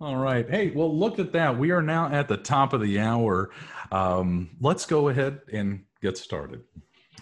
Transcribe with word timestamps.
All 0.00 0.16
right. 0.16 0.48
Hey, 0.48 0.70
well, 0.70 0.96
look 0.96 1.18
at 1.18 1.32
that. 1.32 1.58
We 1.58 1.72
are 1.72 1.82
now 1.82 2.08
at 2.08 2.28
the 2.28 2.36
top 2.36 2.72
of 2.72 2.80
the 2.80 3.00
hour. 3.00 3.50
Um, 3.90 4.50
let's 4.60 4.86
go 4.86 5.08
ahead 5.08 5.40
and 5.52 5.84
get 6.00 6.16
started. 6.16 6.62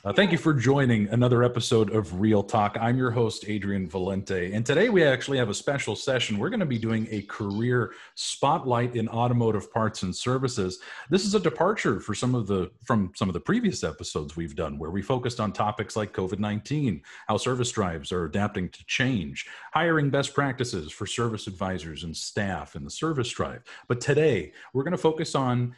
Uh, 0.06 0.12
thank 0.12 0.30
you 0.30 0.38
for 0.38 0.54
joining 0.54 1.08
another 1.08 1.42
episode 1.42 1.92
of 1.92 2.20
Real 2.20 2.40
Talk. 2.40 2.76
I'm 2.80 2.96
your 2.96 3.10
host, 3.10 3.46
Adrian 3.48 3.88
Valente. 3.88 4.54
And 4.54 4.64
today 4.64 4.88
we 4.88 5.02
actually 5.02 5.36
have 5.38 5.48
a 5.48 5.54
special 5.54 5.96
session. 5.96 6.38
We're 6.38 6.48
going 6.48 6.60
to 6.60 6.64
be 6.64 6.78
doing 6.78 7.08
a 7.10 7.22
career 7.22 7.92
spotlight 8.14 8.94
in 8.94 9.08
automotive 9.08 9.72
parts 9.72 10.04
and 10.04 10.14
services. 10.14 10.78
This 11.10 11.24
is 11.24 11.34
a 11.34 11.40
departure 11.40 11.98
for 11.98 12.14
some 12.14 12.36
of 12.36 12.46
the 12.46 12.70
from 12.84 13.10
some 13.16 13.28
of 13.28 13.32
the 13.32 13.40
previous 13.40 13.82
episodes 13.82 14.36
we've 14.36 14.54
done 14.54 14.78
where 14.78 14.92
we 14.92 15.02
focused 15.02 15.40
on 15.40 15.52
topics 15.52 15.96
like 15.96 16.12
COVID-19, 16.12 17.02
how 17.26 17.36
service 17.36 17.72
drives 17.72 18.12
are 18.12 18.26
adapting 18.26 18.68
to 18.68 18.86
change, 18.86 19.48
hiring 19.72 20.08
best 20.08 20.34
practices 20.34 20.92
for 20.92 21.08
service 21.08 21.48
advisors 21.48 22.04
and 22.04 22.16
staff 22.16 22.76
in 22.76 22.84
the 22.84 22.90
service 22.90 23.30
drive. 23.30 23.64
But 23.88 24.00
today 24.00 24.52
we're 24.72 24.84
going 24.84 24.92
to 24.92 24.98
focus 24.98 25.34
on 25.34 25.74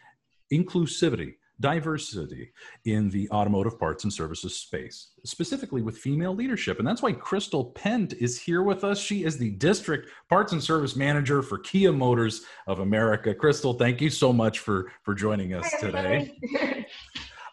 inclusivity 0.53 1.37
diversity 1.61 2.53
in 2.85 3.11
the 3.11 3.29
automotive 3.31 3.79
parts 3.79 4.05
and 4.05 4.13
services 4.13 4.57
space, 4.57 5.09
specifically 5.25 5.83
with 5.83 5.99
female 5.99 6.35
leadership. 6.35 6.79
And 6.79 6.87
that's 6.87 7.03
why 7.03 7.13
Crystal 7.13 7.67
Pent 7.73 8.15
is 8.15 8.41
here 8.41 8.63
with 8.63 8.85
us. 8.85 8.99
She 8.99 9.25
is 9.25 9.39
the 9.39 9.51
district 9.51 10.11
parts 10.29 10.53
and 10.53 10.63
service 10.63 10.97
manager 10.97 11.43
for 11.43 11.59
Kia 11.59 11.93
Motors 11.93 12.45
of 12.67 12.81
America. 12.81 13.35
Crystal, 13.35 13.75
thank 13.75 14.01
you 14.01 14.11
so 14.11 14.33
much 14.33 14.61
for, 14.61 14.93
for 15.03 15.15
joining 15.15 15.55
us 15.55 15.73
today. 15.81 16.39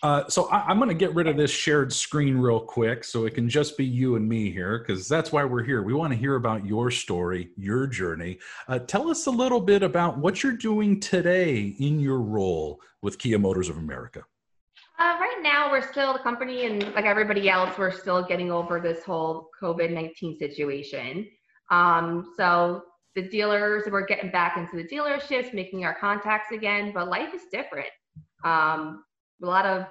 Uh, 0.06 0.24
so 0.30 0.46
I, 0.50 0.72
am 0.72 0.78
going 0.78 0.90
to 0.90 0.94
get 0.94 1.16
rid 1.16 1.26
of 1.26 1.36
this 1.36 1.50
shared 1.50 1.92
screen 1.92 2.38
real 2.38 2.60
quick 2.60 3.04
so 3.04 3.26
it 3.26 3.34
can 3.34 3.50
just 3.50 3.76
be 3.76 3.84
you 3.84 4.18
and 4.18 4.30
me 4.30 4.52
here 4.52 4.78
because 4.78 5.08
that's 5.08 5.32
why 5.32 5.44
we're 5.44 5.64
here. 5.64 5.82
We 5.82 5.96
want 5.96 6.14
to 6.14 6.20
hear 6.20 6.36
about 6.36 6.64
your 6.64 6.92
story, 6.92 7.50
your 7.58 7.88
journey. 7.88 8.38
Uh, 8.68 8.78
tell 8.78 9.10
us 9.10 9.26
a 9.26 9.32
little 9.32 9.60
bit 9.60 9.82
about 9.82 10.20
what 10.20 10.44
you're 10.44 10.58
doing 10.58 11.00
today 11.00 11.74
in 11.80 12.00
your 12.00 12.22
role 12.22 12.80
with 13.02 13.18
Kia 13.18 13.40
Motors 13.40 13.68
of 13.68 13.78
America. 13.78 14.22
Uh, 15.00 15.18
right 15.20 15.40
now, 15.42 15.72
we're 15.72 15.92
still 15.92 16.14
the 16.14 16.20
company, 16.20 16.68
and 16.68 16.84
like 16.94 17.06
everybody 17.06 17.50
else, 17.50 17.76
we're 17.76 17.90
still 17.90 18.22
getting 18.24 18.52
over 18.52 18.80
this 18.80 19.04
whole 19.04 19.50
COVID 19.60 19.92
19 19.92 20.38
situation. 20.38 21.28
Um, 21.72 22.32
so 22.38 22.84
the 23.16 23.24
dealers, 23.24 23.86
we're 23.90 24.06
getting 24.06 24.30
back 24.30 24.56
into 24.56 24.76
the 24.76 24.88
dealerships, 24.88 25.52
making 25.52 25.84
our 25.84 25.96
contacts 25.96 26.52
again, 26.52 26.92
but 26.94 27.10
life 27.10 27.34
is 27.34 27.42
different. 27.52 27.90
Um, 28.44 29.02
a 29.42 29.46
lot 29.46 29.66
of 29.66 29.86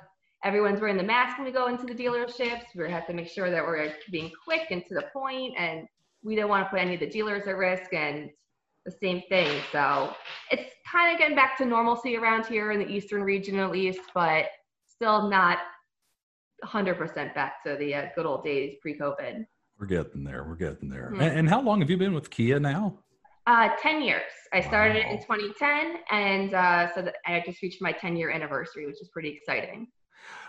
everyone's 0.45 0.81
wearing 0.81 0.97
the 0.97 1.03
mask 1.03 1.39
when 1.39 1.47
we 1.47 1.53
go 1.53 1.69
into 1.69 1.87
the 1.87 1.95
dealerships. 1.95 2.64
We 2.75 2.91
have 2.91 3.06
to 3.06 3.14
make 3.14 3.28
sure 3.28 3.51
that 3.51 3.64
we're 3.64 3.92
being 4.11 4.31
quick 4.45 4.69
and 4.70 4.84
to 4.86 4.95
the 4.95 5.05
point, 5.12 5.55
and 5.59 5.86
we 6.23 6.36
don't 6.36 6.48
want 6.48 6.67
to 6.67 6.70
put 6.70 6.81
any 6.81 6.95
of 6.95 7.01
the 7.01 7.09
dealers 7.09 7.47
at 7.47 7.56
risk 7.56 7.92
and 7.92 8.31
the 8.84 8.92
same 8.92 9.23
thing. 9.28 9.61
So 9.73 10.14
it's 10.51 10.70
kind 10.91 11.12
of 11.12 11.19
getting 11.19 11.36
back 11.36 11.56
to 11.59 11.64
normalcy 11.64 12.17
around 12.17 12.47
here 12.47 12.73
in 12.73 12.78
the 12.78 12.89
eastern 12.89 13.23
region 13.23 13.59
at 13.59 13.70
least, 13.70 14.01
but 14.14 14.47
still 14.86 15.28
not 15.28 15.58
100% 16.64 17.34
back 17.34 17.62
to 17.64 17.77
the 17.77 17.95
uh, 17.95 18.06
good 18.14 18.27
old 18.27 18.45
days 18.45 18.77
pre-COVID. 18.81 19.45
We're 19.79 19.86
getting 19.86 20.25
there. 20.25 20.45
We're 20.45 20.55
getting 20.55 20.89
there. 20.89 21.11
Mm-hmm. 21.12 21.20
And, 21.20 21.39
and, 21.41 21.48
how 21.48 21.61
long 21.61 21.81
have 21.81 21.91
you 21.91 21.97
been 21.97 22.14
with 22.14 22.31
Kia 22.31 22.61
now? 22.61 23.01
Uh, 23.47 23.69
10 23.81 24.03
years. 24.03 24.23
I 24.53 24.61
started 24.62 25.05
wow. 25.05 25.12
in 25.12 25.19
2010, 25.19 25.97
and 26.11 26.55
uh, 26.55 26.95
so 26.95 27.12
I 27.27 27.42
just 27.45 27.61
reached 27.61 27.83
my 27.83 27.92
10 27.92 28.17
year 28.17 28.31
anniversary, 28.31 28.86
which 28.86 29.03
is 29.03 29.09
pretty 29.09 29.28
exciting. 29.28 29.89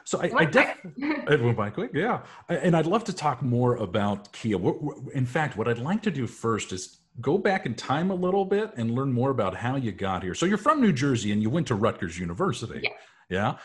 So 0.05 0.21
I, 0.21 0.31
I 0.37 0.45
def- 0.45 0.77
it 0.97 1.41
went 1.41 1.57
by 1.57 1.71
quick, 1.71 1.91
yeah. 1.93 2.21
And 2.47 2.75
I'd 2.75 2.85
love 2.85 3.03
to 3.05 3.13
talk 3.13 3.41
more 3.41 3.75
about 3.77 4.31
Kia. 4.31 4.57
In 5.13 5.25
fact, 5.25 5.57
what 5.57 5.67
I'd 5.67 5.79
like 5.79 6.03
to 6.03 6.11
do 6.11 6.27
first 6.27 6.71
is 6.71 6.99
go 7.21 7.37
back 7.37 7.65
in 7.65 7.73
time 7.73 8.11
a 8.11 8.15
little 8.15 8.45
bit 8.45 8.71
and 8.77 8.91
learn 8.91 9.11
more 9.11 9.31
about 9.31 9.55
how 9.55 9.75
you 9.75 9.91
got 9.91 10.21
here. 10.21 10.35
So 10.35 10.45
you're 10.45 10.57
from 10.57 10.81
New 10.81 10.93
Jersey 10.93 11.31
and 11.31 11.41
you 11.41 11.49
went 11.49 11.67
to 11.67 11.75
Rutgers 11.75 12.19
University. 12.19 12.81
Yeah. 12.83 12.89
Yeah. 13.29 13.57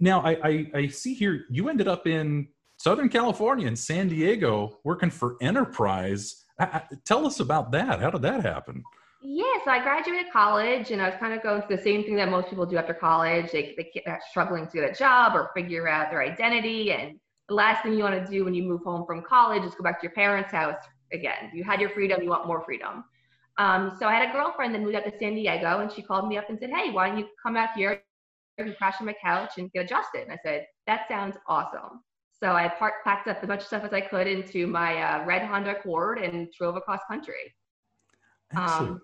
Now 0.00 0.20
I, 0.22 0.36
I, 0.42 0.66
I 0.74 0.86
see 0.88 1.14
here 1.14 1.44
you 1.50 1.68
ended 1.68 1.86
up 1.86 2.06
in 2.06 2.48
Southern 2.78 3.08
California 3.08 3.68
in 3.68 3.76
San 3.76 4.08
Diego 4.08 4.78
working 4.84 5.10
for 5.10 5.36
Enterprise. 5.40 6.43
Tell 7.04 7.26
us 7.26 7.40
about 7.40 7.72
that. 7.72 8.00
How 8.00 8.10
did 8.10 8.22
that 8.22 8.42
happen? 8.42 8.84
Yeah, 9.26 9.44
so 9.64 9.70
I 9.70 9.82
graduated 9.82 10.30
college 10.30 10.90
and 10.90 11.00
I 11.00 11.08
was 11.08 11.18
kind 11.18 11.32
of 11.32 11.42
going 11.42 11.62
through 11.62 11.76
the 11.78 11.82
same 11.82 12.04
thing 12.04 12.16
that 12.16 12.28
most 12.28 12.50
people 12.50 12.66
do 12.66 12.76
after 12.76 12.92
college. 12.92 13.50
They, 13.52 13.74
they 13.76 14.02
are 14.06 14.20
struggling 14.30 14.66
to 14.66 14.72
get 14.72 14.90
a 14.90 14.94
job 14.94 15.34
or 15.34 15.50
figure 15.54 15.88
out 15.88 16.10
their 16.10 16.22
identity. 16.22 16.92
And 16.92 17.18
the 17.48 17.54
last 17.54 17.82
thing 17.82 17.94
you 17.94 18.04
want 18.04 18.22
to 18.22 18.30
do 18.30 18.44
when 18.44 18.52
you 18.52 18.64
move 18.64 18.82
home 18.82 19.06
from 19.06 19.22
college 19.22 19.62
is 19.62 19.74
go 19.74 19.82
back 19.82 19.98
to 20.00 20.04
your 20.04 20.12
parents' 20.12 20.52
house 20.52 20.76
again. 21.10 21.50
You 21.54 21.64
had 21.64 21.80
your 21.80 21.88
freedom, 21.90 22.22
you 22.22 22.28
want 22.28 22.46
more 22.46 22.62
freedom. 22.64 23.04
Um, 23.56 23.96
so 23.98 24.06
I 24.06 24.12
had 24.14 24.28
a 24.28 24.32
girlfriend 24.32 24.74
that 24.74 24.82
moved 24.82 24.94
out 24.94 25.04
to 25.04 25.18
San 25.18 25.34
Diego 25.34 25.80
and 25.80 25.90
she 25.90 26.02
called 26.02 26.28
me 26.28 26.36
up 26.36 26.50
and 26.50 26.58
said, 26.58 26.70
Hey, 26.70 26.90
why 26.90 27.08
don't 27.08 27.18
you 27.18 27.26
come 27.42 27.56
out 27.56 27.70
here 27.74 28.02
and 28.58 28.76
crash 28.76 28.96
on 29.00 29.06
my 29.06 29.14
couch 29.22 29.52
and 29.56 29.72
get 29.72 29.86
adjusted? 29.86 30.22
And 30.22 30.32
I 30.32 30.38
said, 30.44 30.66
That 30.86 31.08
sounds 31.08 31.36
awesome. 31.48 32.02
So 32.44 32.50
I 32.50 32.68
packed 32.68 33.26
up 33.26 33.38
as 33.40 33.48
much 33.48 33.64
stuff 33.64 33.84
as 33.84 33.94
I 33.94 34.02
could 34.02 34.26
into 34.26 34.66
my 34.66 35.00
uh, 35.00 35.24
red 35.24 35.46
Honda 35.46 35.78
Accord 35.78 36.18
and 36.18 36.52
drove 36.52 36.76
across 36.76 37.00
country. 37.08 37.54
Um, 38.54 39.00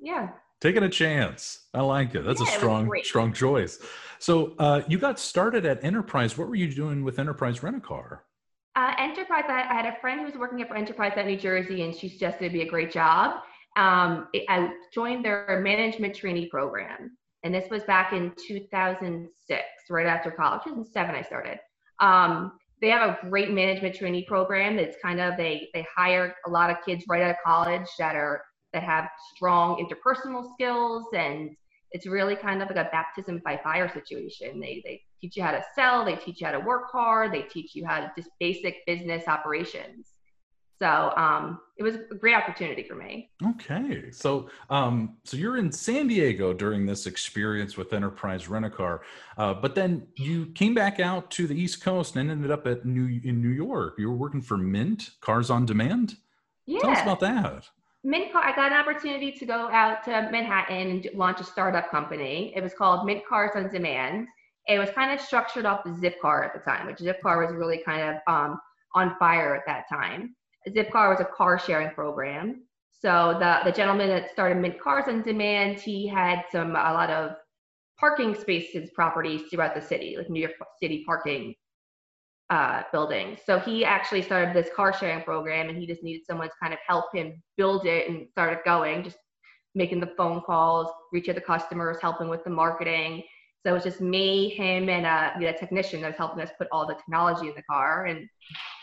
yeah. 0.00 0.28
Taking 0.60 0.84
a 0.84 0.88
chance. 0.88 1.64
I 1.74 1.80
like 1.80 2.14
it. 2.14 2.24
That's 2.24 2.40
yeah, 2.40 2.46
a 2.46 2.50
strong, 2.52 2.88
strong 3.02 3.32
choice. 3.32 3.80
So 4.20 4.54
uh, 4.60 4.82
you 4.86 4.98
got 4.98 5.18
started 5.18 5.66
at 5.66 5.82
Enterprise. 5.82 6.38
What 6.38 6.46
were 6.46 6.54
you 6.54 6.72
doing 6.72 7.02
with 7.02 7.18
Enterprise 7.18 7.60
Rent 7.60 7.76
a 7.76 7.80
Car? 7.80 8.22
Uh, 8.76 8.94
Enterprise, 9.00 9.46
I, 9.48 9.66
I, 9.68 9.74
had 9.74 9.86
a 9.86 10.00
friend 10.00 10.20
who 10.20 10.26
was 10.26 10.36
working 10.36 10.62
at 10.62 10.70
Enterprise 10.70 11.14
at 11.16 11.26
New 11.26 11.36
Jersey, 11.36 11.82
and 11.82 11.92
she 11.92 12.08
suggested 12.08 12.44
it'd 12.44 12.52
be 12.52 12.62
a 12.62 12.70
great 12.70 12.92
job. 12.92 13.40
Um, 13.76 14.28
it, 14.32 14.44
I 14.48 14.70
joined 14.94 15.24
their 15.24 15.60
management 15.60 16.14
trainee 16.14 16.46
program, 16.46 17.16
and 17.42 17.52
this 17.52 17.68
was 17.68 17.82
back 17.82 18.12
in 18.12 18.32
2006, 18.46 19.60
right 19.90 20.06
after 20.06 20.30
college. 20.30 20.62
2007, 20.62 21.16
I 21.16 21.22
started. 21.22 21.58
Um, 21.98 22.52
they 22.80 22.88
have 22.88 23.08
a 23.08 23.28
great 23.28 23.50
management 23.50 23.94
trainee 23.94 24.24
program. 24.24 24.78
It's 24.78 24.96
kind 25.02 25.20
of 25.20 25.36
they 25.36 25.68
they 25.72 25.86
hire 25.94 26.34
a 26.46 26.50
lot 26.50 26.70
of 26.70 26.76
kids 26.84 27.04
right 27.08 27.22
out 27.22 27.30
of 27.30 27.36
college 27.44 27.88
that 27.98 28.16
are 28.16 28.42
that 28.72 28.82
have 28.82 29.08
strong 29.34 29.82
interpersonal 29.82 30.52
skills 30.54 31.06
and 31.14 31.56
it's 31.92 32.06
really 32.06 32.36
kind 32.36 32.62
of 32.62 32.68
like 32.68 32.76
a 32.76 32.90
baptism 32.90 33.40
by 33.44 33.56
fire 33.56 33.88
situation. 33.88 34.60
They, 34.60 34.82
they 34.84 35.00
teach 35.20 35.36
you 35.36 35.42
how 35.42 35.52
to 35.52 35.64
sell, 35.74 36.04
they 36.04 36.16
teach 36.16 36.40
you 36.40 36.46
how 36.46 36.52
to 36.52 36.60
work 36.60 36.90
hard, 36.90 37.32
they 37.32 37.42
teach 37.42 37.74
you 37.74 37.86
how 37.86 38.00
to 38.00 38.12
just 38.16 38.28
basic 38.38 38.84
business 38.86 39.28
operations. 39.28 40.08
So 40.78 41.12
um, 41.16 41.60
it 41.78 41.82
was 41.82 41.96
a 42.10 42.14
great 42.14 42.34
opportunity 42.34 42.82
for 42.82 42.94
me. 42.94 43.30
Okay, 43.44 44.10
so 44.10 44.50
um, 44.68 45.16
so 45.24 45.36
you're 45.36 45.56
in 45.56 45.72
San 45.72 46.06
Diego 46.06 46.52
during 46.52 46.84
this 46.84 47.06
experience 47.06 47.76
with 47.78 47.92
Enterprise 47.94 48.48
Rent 48.48 48.66
a 48.66 48.70
Car, 48.70 49.02
uh, 49.38 49.54
but 49.54 49.74
then 49.74 50.06
you 50.16 50.46
came 50.46 50.74
back 50.74 51.00
out 51.00 51.30
to 51.32 51.46
the 51.46 51.54
East 51.54 51.82
Coast 51.82 52.16
and 52.16 52.30
ended 52.30 52.50
up 52.50 52.66
at 52.66 52.84
New 52.84 53.20
in 53.24 53.40
New 53.40 53.50
York. 53.50 53.94
You 53.98 54.10
were 54.10 54.16
working 54.16 54.42
for 54.42 54.58
Mint 54.58 55.10
Cars 55.20 55.48
on 55.48 55.64
Demand. 55.64 56.16
Yeah. 56.66 56.80
Tell 56.80 56.90
us 56.90 57.02
about 57.02 57.20
that. 57.20 57.68
Mint 58.04 58.32
Car, 58.32 58.44
I 58.44 58.54
got 58.54 58.70
an 58.70 58.78
opportunity 58.78 59.32
to 59.32 59.46
go 59.46 59.68
out 59.70 60.04
to 60.04 60.10
Manhattan 60.30 60.90
and 60.90 61.08
launch 61.14 61.40
a 61.40 61.44
startup 61.44 61.90
company. 61.90 62.52
It 62.54 62.62
was 62.62 62.74
called 62.74 63.06
Mint 63.06 63.22
Cars 63.26 63.52
on 63.54 63.68
Demand. 63.70 64.28
It 64.68 64.78
was 64.78 64.90
kind 64.90 65.12
of 65.12 65.24
structured 65.24 65.64
off 65.64 65.84
Zipcar 65.84 66.44
at 66.44 66.52
the 66.52 66.60
time, 66.60 66.86
which 66.86 66.98
Zipcar 66.98 67.44
was 67.44 67.54
really 67.54 67.78
kind 67.78 68.02
of 68.02 68.16
um, 68.32 68.60
on 68.94 69.16
fire 69.18 69.54
at 69.54 69.62
that 69.66 69.88
time. 69.88 70.34
Zipcar 70.68 71.10
was 71.10 71.20
a 71.20 71.24
car 71.24 71.58
sharing 71.58 71.90
program. 71.90 72.62
So 72.92 73.36
the, 73.38 73.60
the 73.64 73.72
gentleman 73.72 74.08
that 74.08 74.30
started 74.30 74.58
Mint 74.58 74.80
Cars 74.80 75.04
on 75.06 75.22
Demand, 75.22 75.78
he 75.78 76.06
had 76.06 76.44
some 76.50 76.70
a 76.70 76.92
lot 76.92 77.10
of 77.10 77.36
parking 77.98 78.34
spaces 78.34 78.90
properties 78.94 79.42
throughout 79.50 79.74
the 79.74 79.80
city, 79.80 80.16
like 80.16 80.30
New 80.30 80.40
York 80.40 80.54
City 80.80 81.04
parking 81.06 81.54
uh, 82.50 82.82
building. 82.92 83.36
So 83.44 83.58
he 83.58 83.84
actually 83.84 84.22
started 84.22 84.54
this 84.54 84.70
car 84.74 84.92
sharing 84.92 85.22
program 85.24 85.68
and 85.68 85.78
he 85.78 85.86
just 85.86 86.02
needed 86.02 86.22
someone 86.26 86.48
to 86.48 86.54
kind 86.60 86.72
of 86.72 86.78
help 86.86 87.06
him 87.14 87.42
build 87.56 87.86
it 87.86 88.08
and 88.08 88.28
start 88.30 88.52
it 88.52 88.64
going, 88.64 89.02
just 89.02 89.18
making 89.74 90.00
the 90.00 90.12
phone 90.16 90.40
calls, 90.40 90.88
reaching 91.12 91.34
the 91.34 91.40
customers, 91.40 91.98
helping 92.00 92.28
with 92.28 92.44
the 92.44 92.50
marketing. 92.50 93.22
So 93.62 93.70
it 93.70 93.74
was 93.74 93.84
just 93.84 94.00
me, 94.00 94.50
him, 94.50 94.88
and 94.88 95.04
a, 95.04 95.32
you 95.40 95.46
know, 95.46 95.52
technician 95.58 96.00
that 96.02 96.08
was 96.08 96.16
helping 96.16 96.40
us 96.40 96.50
put 96.56 96.68
all 96.70 96.86
the 96.86 96.94
technology 96.94 97.48
in 97.48 97.54
the 97.56 97.62
car 97.68 98.06
and 98.06 98.28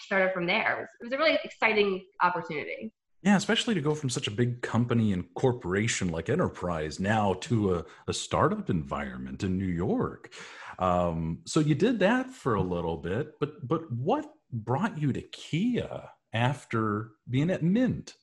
started 0.03 0.33
from 0.33 0.45
there. 0.45 0.73
It 0.73 0.79
was, 0.79 0.87
it 1.01 1.03
was 1.05 1.13
a 1.13 1.17
really 1.17 1.39
exciting 1.43 2.05
opportunity. 2.21 2.93
Yeah, 3.21 3.37
especially 3.37 3.73
to 3.75 3.81
go 3.81 3.95
from 3.95 4.09
such 4.09 4.27
a 4.27 4.31
big 4.31 4.61
company 4.61 5.13
and 5.13 5.33
corporation 5.33 6.09
like 6.09 6.29
Enterprise 6.29 6.99
now 6.99 7.35
to 7.41 7.75
a, 7.75 7.85
a 8.07 8.13
startup 8.13 8.69
environment 8.69 9.43
in 9.43 9.57
New 9.57 9.65
York. 9.65 10.33
Um, 10.77 11.39
so 11.45 11.61
you 11.61 11.73
did 11.73 11.99
that 11.99 12.29
for 12.29 12.55
a 12.55 12.61
little 12.61 12.97
bit, 12.97 13.39
but 13.39 13.65
but 13.65 13.89
what 13.91 14.25
brought 14.51 14.97
you 14.97 15.13
to 15.13 15.21
Kia 15.21 16.09
after 16.33 17.11
being 17.29 17.49
at 17.49 17.63
Mint? 17.63 18.15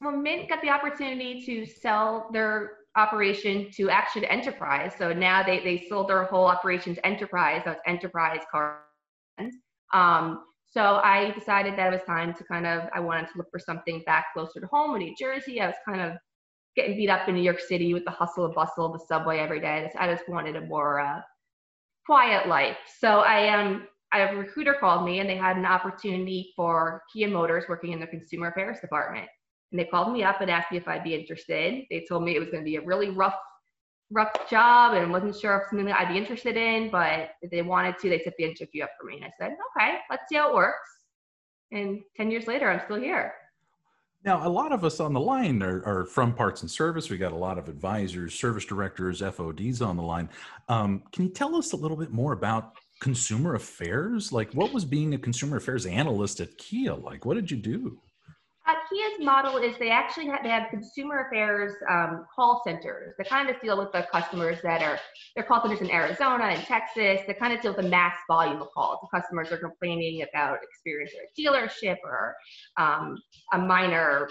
Well, 0.00 0.16
Mint 0.16 0.48
got 0.48 0.62
the 0.62 0.70
opportunity 0.70 1.44
to 1.46 1.66
sell 1.66 2.28
their 2.32 2.72
operation 2.96 3.70
to 3.72 3.88
Action 3.90 4.24
Enterprise. 4.24 4.92
So 4.98 5.12
now 5.12 5.42
they, 5.44 5.60
they 5.60 5.86
sold 5.88 6.08
their 6.08 6.24
whole 6.24 6.46
operation 6.46 6.94
to 6.94 7.06
Enterprise. 7.06 7.62
That's 7.64 7.80
Enterprise 7.86 8.40
Cars. 8.50 8.80
Um, 9.92 10.44
so 10.70 11.00
I 11.02 11.32
decided 11.32 11.76
that 11.76 11.88
it 11.88 11.96
was 11.96 12.06
time 12.06 12.32
to 12.34 12.44
kind 12.44 12.66
of, 12.66 12.88
I 12.94 13.00
wanted 13.00 13.26
to 13.28 13.38
look 13.38 13.50
for 13.50 13.58
something 13.58 14.02
back 14.06 14.26
closer 14.32 14.60
to 14.60 14.66
home 14.68 14.94
in 14.94 15.02
New 15.02 15.14
Jersey. 15.18 15.60
I 15.60 15.66
was 15.66 15.76
kind 15.86 16.00
of 16.00 16.12
getting 16.76 16.96
beat 16.96 17.10
up 17.10 17.28
in 17.28 17.34
New 17.34 17.42
York 17.42 17.60
City 17.60 17.92
with 17.92 18.04
the 18.04 18.10
hustle 18.12 18.46
and 18.46 18.54
bustle 18.54 18.86
of 18.86 18.92
the 18.92 19.04
subway 19.06 19.38
every 19.38 19.60
day. 19.60 19.90
I 19.98 20.06
just 20.06 20.28
wanted 20.28 20.56
a 20.56 20.60
more 20.60 21.00
uh, 21.00 21.20
quiet 22.06 22.48
life. 22.48 22.76
So 22.98 23.20
I 23.20 23.48
um 23.48 23.86
a 24.12 24.34
recruiter 24.34 24.74
called 24.78 25.04
me 25.04 25.20
and 25.20 25.28
they 25.28 25.36
had 25.36 25.56
an 25.56 25.66
opportunity 25.66 26.52
for 26.56 27.02
Kia 27.12 27.28
Motors 27.28 27.64
working 27.68 27.92
in 27.92 28.00
the 28.00 28.06
consumer 28.06 28.48
affairs 28.48 28.78
department. 28.80 29.28
And 29.70 29.78
they 29.78 29.84
called 29.84 30.12
me 30.12 30.24
up 30.24 30.40
and 30.40 30.50
asked 30.50 30.72
me 30.72 30.78
if 30.78 30.88
I'd 30.88 31.04
be 31.04 31.14
interested. 31.14 31.84
They 31.90 32.04
told 32.08 32.24
me 32.24 32.34
it 32.34 32.40
was 32.40 32.48
going 32.50 32.64
to 32.64 32.68
be 32.68 32.76
a 32.76 32.84
really 32.84 33.10
rough, 33.10 33.36
rough 34.10 34.48
job 34.48 34.94
and 34.94 35.10
wasn't 35.10 35.36
sure 35.36 35.56
if 35.58 35.68
something 35.68 35.86
that 35.86 35.98
I'd 35.98 36.08
be 36.08 36.18
interested 36.18 36.56
in, 36.56 36.90
but 36.90 37.30
they 37.50 37.62
wanted 37.62 37.98
to, 37.98 38.08
they 38.08 38.20
set 38.22 38.34
the 38.36 38.44
interview 38.44 38.82
up 38.84 38.90
for 39.00 39.06
me. 39.06 39.16
And 39.16 39.24
I 39.24 39.30
said, 39.38 39.56
okay, 39.76 39.98
let's 40.10 40.24
see 40.28 40.36
how 40.36 40.50
it 40.50 40.54
works. 40.54 40.88
And 41.72 42.00
10 42.16 42.30
years 42.30 42.46
later, 42.46 42.68
I'm 42.70 42.80
still 42.84 43.00
here. 43.00 43.32
Now, 44.22 44.46
a 44.46 44.50
lot 44.50 44.72
of 44.72 44.84
us 44.84 45.00
on 45.00 45.14
the 45.14 45.20
line 45.20 45.62
are, 45.62 45.82
are, 45.86 46.04
from 46.04 46.34
parts 46.34 46.60
and 46.60 46.70
service. 46.70 47.08
We 47.08 47.16
got 47.16 47.32
a 47.32 47.36
lot 47.36 47.56
of 47.56 47.68
advisors, 47.68 48.38
service 48.38 48.66
directors, 48.66 49.22
FODs 49.22 49.80
on 49.80 49.96
the 49.96 50.02
line. 50.02 50.28
Um, 50.68 51.04
can 51.12 51.24
you 51.24 51.30
tell 51.30 51.56
us 51.56 51.72
a 51.72 51.76
little 51.76 51.96
bit 51.96 52.10
more 52.10 52.32
about 52.32 52.74
consumer 53.00 53.54
affairs? 53.54 54.30
Like, 54.30 54.52
what 54.52 54.74
was 54.74 54.84
being 54.84 55.14
a 55.14 55.18
consumer 55.18 55.56
affairs 55.56 55.86
analyst 55.86 56.40
at 56.40 56.58
Kia 56.58 56.94
like? 56.94 57.24
What 57.24 57.34
did 57.34 57.50
you 57.50 57.56
do? 57.56 57.98
Kia's 58.88 59.24
model 59.24 59.56
is 59.58 59.76
they 59.78 59.90
actually 59.90 60.26
have, 60.26 60.42
they 60.42 60.48
have 60.48 60.70
consumer 60.70 61.26
affairs 61.26 61.74
um, 61.88 62.26
call 62.34 62.62
centers 62.64 63.14
that 63.18 63.28
kind 63.28 63.48
of 63.48 63.60
deal 63.60 63.78
with 63.78 63.92
the 63.92 64.06
customers 64.12 64.58
that 64.62 64.82
are 64.82 64.98
they're 65.34 65.44
call 65.44 65.62
centers 65.62 65.80
in 65.80 65.90
Arizona 65.90 66.44
and 66.44 66.62
Texas 66.64 67.20
that 67.26 67.38
kind 67.38 67.52
of 67.52 67.60
deal 67.60 67.74
with 67.74 67.84
the 67.84 67.90
mass 67.90 68.14
volume 68.28 68.60
of 68.60 68.68
calls. 68.72 68.98
The 69.02 69.18
customers 69.20 69.50
are 69.52 69.58
complaining 69.58 70.24
about 70.28 70.58
experience 70.62 71.12
at 71.14 71.28
a 71.28 71.40
dealership 71.40 71.96
or 72.04 72.34
um, 72.76 73.16
a 73.52 73.58
minor 73.58 74.28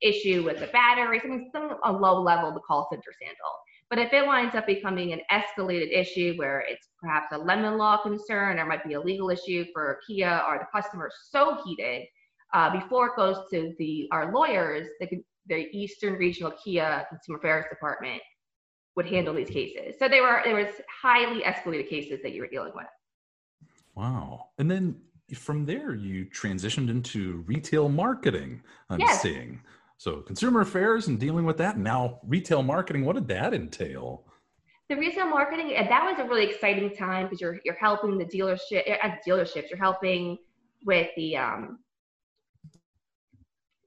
issue 0.00 0.44
with 0.44 0.60
the 0.60 0.68
battery, 0.68 1.20
something 1.20 1.50
some 1.52 1.76
a 1.84 1.92
low 1.92 2.22
level 2.22 2.52
the 2.52 2.60
call 2.60 2.88
centers 2.90 3.16
handle. 3.22 3.52
But 3.90 3.98
if 3.98 4.12
it 4.12 4.26
winds 4.26 4.54
up 4.54 4.66
becoming 4.66 5.12
an 5.12 5.20
escalated 5.32 5.90
issue 5.92 6.34
where 6.36 6.62
it's 6.68 6.88
perhaps 7.00 7.32
a 7.32 7.38
lemon 7.38 7.78
law 7.78 8.02
concern 8.02 8.58
or 8.58 8.66
might 8.66 8.84
be 8.84 8.94
a 8.94 9.00
legal 9.00 9.30
issue 9.30 9.64
for 9.72 9.98
Kia 10.06 10.42
or 10.46 10.58
the 10.58 10.66
customer 10.78 11.10
so 11.30 11.58
heated, 11.64 12.06
uh, 12.54 12.70
before 12.70 13.08
it 13.08 13.16
goes 13.16 13.36
to 13.50 13.74
the 13.78 14.08
our 14.12 14.32
lawyers, 14.32 14.86
the, 15.00 15.08
the 15.46 15.68
Eastern 15.72 16.14
Regional 16.14 16.52
Kia 16.52 17.06
Consumer 17.10 17.38
Affairs 17.38 17.66
Department 17.70 18.20
would 18.96 19.06
handle 19.06 19.34
these 19.34 19.50
cases. 19.50 19.94
So 19.98 20.08
they 20.08 20.20
were 20.20 20.40
there 20.44 20.56
was 20.56 20.74
highly 21.02 21.42
escalated 21.42 21.88
cases 21.88 22.20
that 22.22 22.32
you 22.32 22.42
were 22.42 22.48
dealing 22.48 22.72
with. 22.74 22.86
Wow. 23.94 24.48
And 24.58 24.70
then 24.70 24.96
from 25.34 25.66
there 25.66 25.94
you 25.94 26.26
transitioned 26.26 26.88
into 26.88 27.44
retail 27.46 27.88
marketing, 27.88 28.62
I'm 28.90 29.00
yes. 29.00 29.22
seeing. 29.22 29.60
So 29.98 30.20
consumer 30.22 30.60
affairs 30.60 31.08
and 31.08 31.18
dealing 31.18 31.44
with 31.44 31.58
that. 31.58 31.78
Now 31.78 32.20
retail 32.26 32.62
marketing, 32.62 33.04
what 33.04 33.14
did 33.14 33.28
that 33.28 33.52
entail? 33.54 34.24
The 34.88 34.96
retail 34.96 35.26
marketing, 35.26 35.68
that 35.76 36.04
was 36.04 36.18
a 36.18 36.28
really 36.28 36.46
exciting 36.46 36.94
time 36.96 37.26
because 37.26 37.40
you're 37.40 37.60
you're 37.64 37.74
helping 37.74 38.16
the 38.16 38.24
dealership 38.24 38.88
at 38.88 39.04
uh, 39.04 39.14
dealerships. 39.26 39.68
You're 39.68 39.78
helping 39.78 40.38
with 40.86 41.08
the 41.16 41.36
um, 41.36 41.78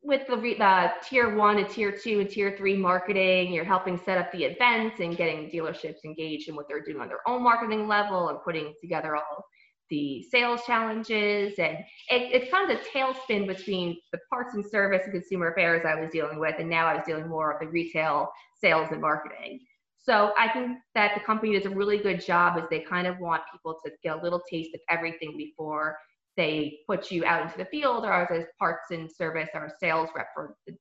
with 0.03 0.25
the, 0.27 0.36
the 0.36 0.92
tier 1.07 1.36
one 1.36 1.57
and 1.57 1.69
tier 1.69 1.92
two 1.92 2.19
and 2.19 2.30
tier 2.30 2.56
three 2.57 2.75
marketing. 2.75 3.53
You're 3.53 3.65
helping 3.65 3.98
set 3.98 4.18
up 4.18 4.31
the 4.31 4.45
events 4.45 5.00
and 5.00 5.15
getting 5.15 5.50
dealerships 5.50 6.03
engaged 6.03 6.50
in 6.50 6.56
what 6.56 6.68
they're 6.68 6.83
doing 6.83 7.01
on 7.01 7.07
their 7.07 7.27
own 7.27 7.44
marketing 7.44 7.88
level 7.88 8.30
and 8.30 8.39
putting 8.44 8.74
together 8.81 9.15
all 9.15 9.45
the 9.89 10.24
sales 10.31 10.62
challenges. 10.65 11.53
And 11.59 11.77
it, 12.09 12.31
it's 12.33 12.51
kind 12.51 12.71
of 12.71 12.77
a 12.77 12.98
tailspin 12.98 13.45
between 13.45 13.98
the 14.12 14.19
parts 14.30 14.56
and 14.56 14.65
service 14.65 15.01
and 15.03 15.13
consumer 15.13 15.51
affairs 15.51 15.86
I 15.86 16.00
was 16.00 16.09
dealing 16.12 16.39
with, 16.39 16.56
and 16.57 16.69
now 16.69 16.88
I 16.88 16.95
was 16.95 17.04
dealing 17.06 17.27
more 17.27 17.51
of 17.51 17.59
the 17.59 17.68
retail 17.68 18.31
sales 18.59 18.88
and 18.92 19.01
marketing. 19.01 19.59
So 19.97 20.33
I 20.36 20.50
think 20.51 20.80
that 20.95 21.13
the 21.13 21.24
company 21.24 21.54
does 21.56 21.71
a 21.71 21.75
really 21.75 22.00
good 22.00 22.25
job 22.25 22.57
as 22.57 22.63
they 22.71 22.80
kind 22.80 23.06
of 23.06 23.19
want 23.19 23.44
people 23.51 23.77
to 23.86 23.92
get 24.01 24.18
a 24.18 24.24
little 24.24 24.42
taste 24.50 24.74
of 24.74 24.80
everything 24.89 25.38
before 25.38 25.95
they 26.42 26.80
put 26.88 27.12
you 27.12 27.24
out 27.24 27.44
into 27.44 27.58
the 27.60 27.66
field 27.66 28.04
or 28.04 28.34
as 28.34 28.46
parts 28.58 28.90
and 28.90 29.10
service 29.12 29.50
or 29.54 29.72
sales 29.80 30.10
rep 30.16 30.28
for 30.34 30.56
the, 30.66 30.76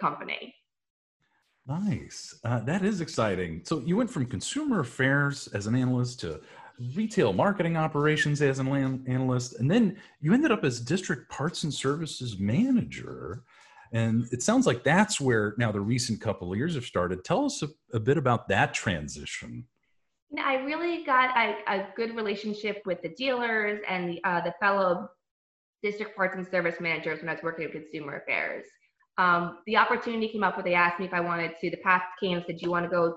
company. 0.00 0.52
Nice. 1.68 2.36
Uh, 2.44 2.58
that 2.64 2.84
is 2.84 3.00
exciting. 3.00 3.62
So 3.64 3.78
you 3.78 3.96
went 3.96 4.10
from 4.10 4.26
consumer 4.26 4.80
affairs 4.80 5.46
as 5.54 5.68
an 5.68 5.76
analyst 5.76 6.18
to 6.22 6.40
retail 6.96 7.32
marketing 7.32 7.76
operations 7.76 8.42
as 8.42 8.58
an 8.58 9.04
analyst, 9.06 9.60
and 9.60 9.70
then 9.70 9.96
you 10.20 10.34
ended 10.34 10.50
up 10.50 10.64
as 10.64 10.80
district 10.80 11.30
parts 11.30 11.62
and 11.62 11.72
services 11.72 12.40
manager. 12.40 13.44
And 13.92 14.26
it 14.32 14.42
sounds 14.42 14.66
like 14.66 14.82
that's 14.82 15.20
where 15.20 15.54
now 15.58 15.70
the 15.70 15.80
recent 15.80 16.20
couple 16.20 16.50
of 16.50 16.58
years 16.58 16.74
have 16.74 16.84
started. 16.84 17.24
Tell 17.24 17.44
us 17.46 17.62
a, 17.62 17.68
a 17.92 18.00
bit 18.00 18.18
about 18.18 18.48
that 18.48 18.74
transition. 18.74 19.64
I 20.38 20.56
really 20.56 21.04
got 21.04 21.36
a, 21.36 21.56
a, 21.68 21.86
good 21.96 22.14
relationship 22.16 22.82
with 22.86 23.02
the 23.02 23.10
dealers 23.10 23.80
and 23.88 24.08
the, 24.08 24.24
uh, 24.24 24.40
the 24.40 24.54
fellow 24.60 25.08
district 25.82 26.16
parts 26.16 26.36
and 26.36 26.46
service 26.46 26.76
managers 26.80 27.20
when 27.20 27.28
I 27.28 27.34
was 27.34 27.42
working 27.42 27.66
in 27.66 27.72
consumer 27.72 28.16
affairs. 28.16 28.64
Um, 29.18 29.58
the 29.66 29.76
opportunity 29.76 30.28
came 30.28 30.42
up 30.42 30.56
where 30.56 30.64
they 30.64 30.74
asked 30.74 30.98
me 30.98 31.06
if 31.06 31.12
I 31.12 31.20
wanted 31.20 31.52
to, 31.60 31.70
the 31.70 31.76
path 31.78 32.02
came 32.18 32.38
and 32.38 32.46
said, 32.46 32.56
do 32.56 32.64
you 32.64 32.70
want 32.70 32.84
to 32.84 32.90
go 32.90 33.16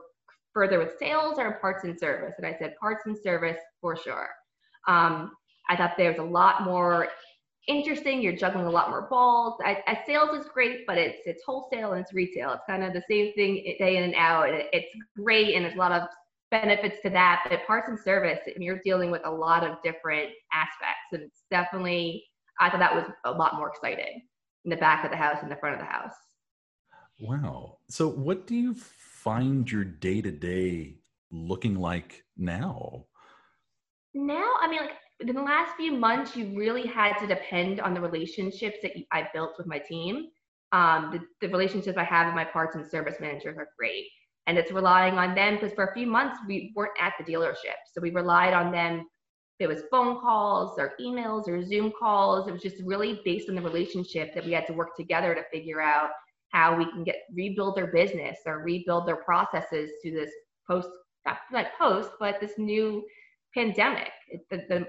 further 0.54 0.80
with 0.80 0.98
sales 1.00 1.40
or 1.40 1.54
parts 1.54 1.84
and 1.84 1.98
service? 1.98 2.34
And 2.38 2.46
I 2.46 2.56
said, 2.60 2.76
parts 2.80 3.04
and 3.06 3.18
service 3.18 3.58
for 3.82 3.96
sure. 3.96 4.30
Um, 4.88 5.32
I 5.70 5.76
thought 5.76 5.94
there 5.98 6.12
was 6.12 6.20
a 6.20 6.24
lot 6.24 6.64
more 6.64 7.08
interesting. 7.68 8.22
You're 8.22 8.36
juggling 8.36 8.66
a 8.66 8.72
lot 8.72 8.90
more 8.90 9.08
balls. 9.10 9.60
I, 9.64 9.84
I, 9.88 10.00
sales 10.06 10.38
is 10.38 10.50
great, 10.54 10.88
but 10.88 10.98
it's 10.98 11.20
it's 11.26 11.44
wholesale 11.46 11.92
and 11.92 12.02
it's 12.02 12.14
retail. 12.14 12.54
It's 12.54 12.64
kind 12.68 12.84
of 12.84 12.94
the 12.94 13.04
same 13.10 13.34
thing 13.34 13.76
day 13.78 13.98
in 13.98 14.04
and 14.04 14.16
out. 14.16 14.50
It, 14.50 14.68
it's 14.72 14.88
great, 15.16 15.56
and 15.56 15.66
there's 15.66 15.76
a 15.76 15.78
lot 15.78 15.92
of 15.92 16.08
benefits 16.52 16.98
to 17.04 17.10
that. 17.12 17.46
But 17.50 17.66
parts 17.66 17.90
and 17.90 18.00
service, 18.00 18.40
you're 18.58 18.82
dealing 18.84 19.12
with 19.12 19.22
a 19.26 19.32
lot 19.32 19.64
of 19.64 19.78
different 19.84 20.30
aspects, 20.54 21.14
and 21.14 21.24
it's 21.24 21.44
definitely. 21.52 22.24
I 22.60 22.72
thought 22.72 22.80
that 22.80 22.96
was 22.96 23.06
a 23.26 23.32
lot 23.32 23.56
more 23.56 23.70
exciting 23.70 24.24
in 24.66 24.72
the 24.72 24.78
back 24.78 25.06
of 25.06 25.12
the 25.12 25.18
house 25.18 25.38
and 25.44 25.52
the 25.52 25.56
front 25.58 25.76
of 25.76 25.82
the 25.82 25.86
house. 25.86 26.16
Wow. 27.20 27.78
So, 27.90 28.08
what 28.08 28.48
do 28.48 28.56
you 28.56 28.76
find 28.76 29.70
your 29.72 29.84
day 29.84 30.22
to 30.22 30.32
day 30.32 30.98
looking 31.32 31.76
like 31.76 32.24
now? 32.38 33.06
Now, 34.14 34.54
I 34.60 34.68
mean, 34.68 34.82
like 34.82 34.92
in 35.20 35.36
the 35.36 35.42
last 35.42 35.76
few 35.76 35.94
months, 35.94 36.36
you 36.36 36.58
really 36.58 36.88
had 36.88 37.18
to 37.20 37.28
depend 37.28 37.80
on 37.80 37.94
the 37.94 38.02
relationships 38.02 38.78
that 38.84 38.92
I 39.12 39.28
built 39.34 39.52
with 39.58 39.68
my 39.68 39.80
team. 39.80 40.28
Um, 40.72 41.12
the, 41.12 41.48
the 41.48 41.52
relationships 41.52 41.98
I 41.98 42.04
have 42.04 42.28
with 42.28 42.36
my 42.36 42.46
parts 42.46 42.76
and 42.76 42.86
service 42.86 43.16
managers 43.20 43.58
are 43.58 43.70
great. 43.78 44.06
And 44.48 44.58
it's 44.58 44.72
relying 44.72 45.16
on 45.16 45.36
them 45.36 45.56
because 45.56 45.74
for 45.74 45.86
a 45.86 45.94
few 45.94 46.08
months 46.08 46.38
we 46.48 46.72
weren't 46.76 46.94
at 47.00 47.14
the 47.20 47.32
dealership. 47.32 47.78
So 47.94 48.02
we 48.02 48.12
relied 48.12 48.54
on 48.54 48.72
them. 48.72 49.06
It 49.60 49.68
was 49.68 49.82
phone 49.92 50.22
calls 50.22 50.80
or 50.80 50.94
emails 51.02 51.48
or 51.48 51.64
Zoom 51.66 51.92
calls. 52.00 52.48
It 52.48 52.52
was 52.52 52.62
just 52.62 52.78
really 52.84 53.20
based 53.26 53.50
on 53.50 53.56
the 53.56 53.62
relationship 53.62 54.34
that 54.34 54.46
we 54.46 54.54
had 54.54 54.68
to 54.68 54.74
work 54.74 54.96
together 54.96 55.36
to 55.36 55.44
figure 55.52 55.82
out 55.82 56.10
how 56.50 56.78
we 56.78 56.90
can 56.92 57.04
get 57.04 57.18
rebuild 57.34 57.76
their 57.76 57.88
business 57.88 58.38
or 58.46 58.64
rebuild 58.64 59.08
their 59.08 59.18
processes 59.18 59.92
to 60.04 60.12
this 60.12 60.32
post 60.70 60.90
not 61.52 61.68
post 61.78 62.10
but 62.20 62.40
this 62.40 62.54
new 62.58 63.04
pandemic 63.54 64.12
it, 64.30 64.42
the, 64.50 64.58
the 64.70 64.88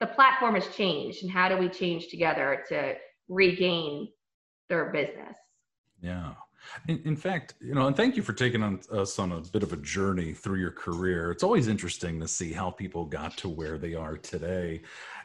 the 0.00 0.06
platform 0.06 0.54
has 0.54 0.66
changed 0.68 1.22
and 1.22 1.32
how 1.32 1.48
do 1.48 1.56
we 1.56 1.68
change 1.68 2.08
together 2.08 2.64
to 2.68 2.94
regain 3.28 4.08
their 4.68 4.92
business 4.92 5.36
yeah 6.00 6.34
in, 6.88 7.00
in, 7.04 7.16
fact, 7.16 7.54
you 7.60 7.74
know, 7.74 7.86
and 7.86 7.96
thank 7.96 8.16
you 8.16 8.22
for 8.22 8.32
taking 8.32 8.62
on, 8.62 8.80
us 8.92 9.18
on 9.18 9.32
a 9.32 9.40
bit 9.40 9.62
of 9.62 9.72
a 9.72 9.76
journey 9.76 10.32
through 10.32 10.58
your 10.58 10.70
career. 10.70 11.30
It's 11.30 11.42
always 11.42 11.68
interesting 11.68 12.20
to 12.20 12.28
see 12.28 12.52
how 12.52 12.70
people 12.70 13.04
got 13.04 13.36
to 13.38 13.48
where 13.48 13.78
they 13.78 13.94
are 13.94 14.16
today. 14.16 14.82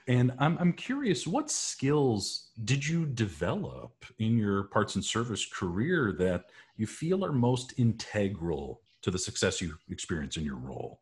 And 0.08 0.34
I'm, 0.40 0.58
I'm 0.60 0.74
curious, 0.74 1.28
what 1.28 1.52
skills 1.52 2.50
did 2.64 2.86
you 2.88 3.06
develop 3.06 4.06
in 4.18 4.38
your 4.38 4.64
parts 4.64 4.96
and 4.96 5.06
service 5.06 5.46
career 5.46 6.16
that 6.20 6.46
you 6.78 6.88
feel 6.88 7.24
are 7.24 7.32
most 7.32 7.74
integral 7.78 8.82
to 9.02 9.12
the 9.12 9.20
success 9.20 9.62
you 9.62 9.76
experience 9.90 10.38
in 10.38 10.44
your 10.44 10.56
role? 10.56 11.02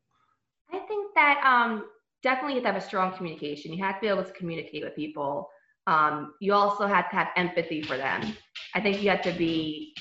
I 0.72 0.80
think 0.80 1.14
that 1.16 1.42
um, 1.46 1.86
definitely 2.22 2.54
you 2.54 2.62
have 2.62 2.64
to 2.66 2.74
have 2.74 2.84
a 2.84 2.86
strong 2.86 3.16
communication. 3.16 3.74
You 3.74 3.84
have 3.84 3.96
to 3.96 4.02
be 4.02 4.08
able 4.08 4.24
to 4.24 4.34
communicate 4.34 4.84
with 4.84 4.96
people. 4.96 5.50
Um, 5.88 6.34
you 6.42 6.54
also 6.54 6.86
have 6.86 7.10
to 7.12 7.16
have 7.16 7.30
empathy 7.38 7.82
for 7.82 7.98
them. 7.98 8.36
I 8.76 8.82
think 8.82 9.02
you 9.02 9.10
have 9.10 9.22
to 9.22 9.32
be 9.32 9.94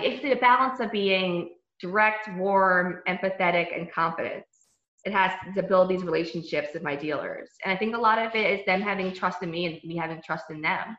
it's 0.00 0.24
a 0.24 0.34
balance 0.40 0.80
of 0.80 0.90
being 0.90 1.50
direct, 1.80 2.28
warm, 2.36 3.00
empathetic, 3.08 3.76
and 3.76 3.90
confident. 3.92 4.44
It 5.04 5.12
has 5.12 5.32
to 5.56 5.62
build 5.62 5.88
these 5.88 6.02
relationships 6.02 6.68
with 6.74 6.82
my 6.82 6.94
dealers. 6.94 7.48
And 7.64 7.72
I 7.72 7.76
think 7.76 7.96
a 7.96 7.98
lot 7.98 8.18
of 8.18 8.34
it 8.34 8.60
is 8.60 8.66
them 8.66 8.82
having 8.82 9.12
trust 9.14 9.42
in 9.42 9.50
me 9.50 9.66
and 9.66 9.80
me 9.82 9.96
having 9.96 10.20
trust 10.22 10.50
in 10.50 10.60
them. 10.60 10.96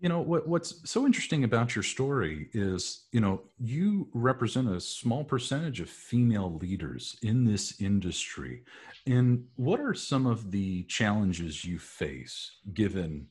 You 0.00 0.08
know, 0.08 0.20
what, 0.20 0.46
what's 0.46 0.88
so 0.88 1.04
interesting 1.04 1.42
about 1.42 1.74
your 1.74 1.82
story 1.82 2.48
is, 2.52 3.06
you 3.10 3.20
know, 3.20 3.42
you 3.58 4.08
represent 4.14 4.68
a 4.68 4.80
small 4.80 5.24
percentage 5.24 5.80
of 5.80 5.90
female 5.90 6.54
leaders 6.54 7.16
in 7.22 7.44
this 7.44 7.80
industry. 7.80 8.62
And 9.06 9.44
what 9.56 9.80
are 9.80 9.94
some 9.94 10.24
of 10.24 10.52
the 10.52 10.84
challenges 10.84 11.64
you 11.64 11.80
face 11.80 12.52
given 12.72 13.26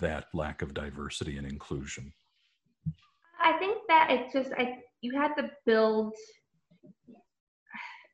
that 0.00 0.26
lack 0.34 0.62
of 0.62 0.74
diversity 0.74 1.38
and 1.38 1.46
inclusion? 1.46 2.12
That 3.90 4.08
it's 4.10 4.32
just 4.32 4.50
I 4.56 4.78
you 5.02 5.18
have 5.18 5.36
to 5.36 5.50
build. 5.66 6.14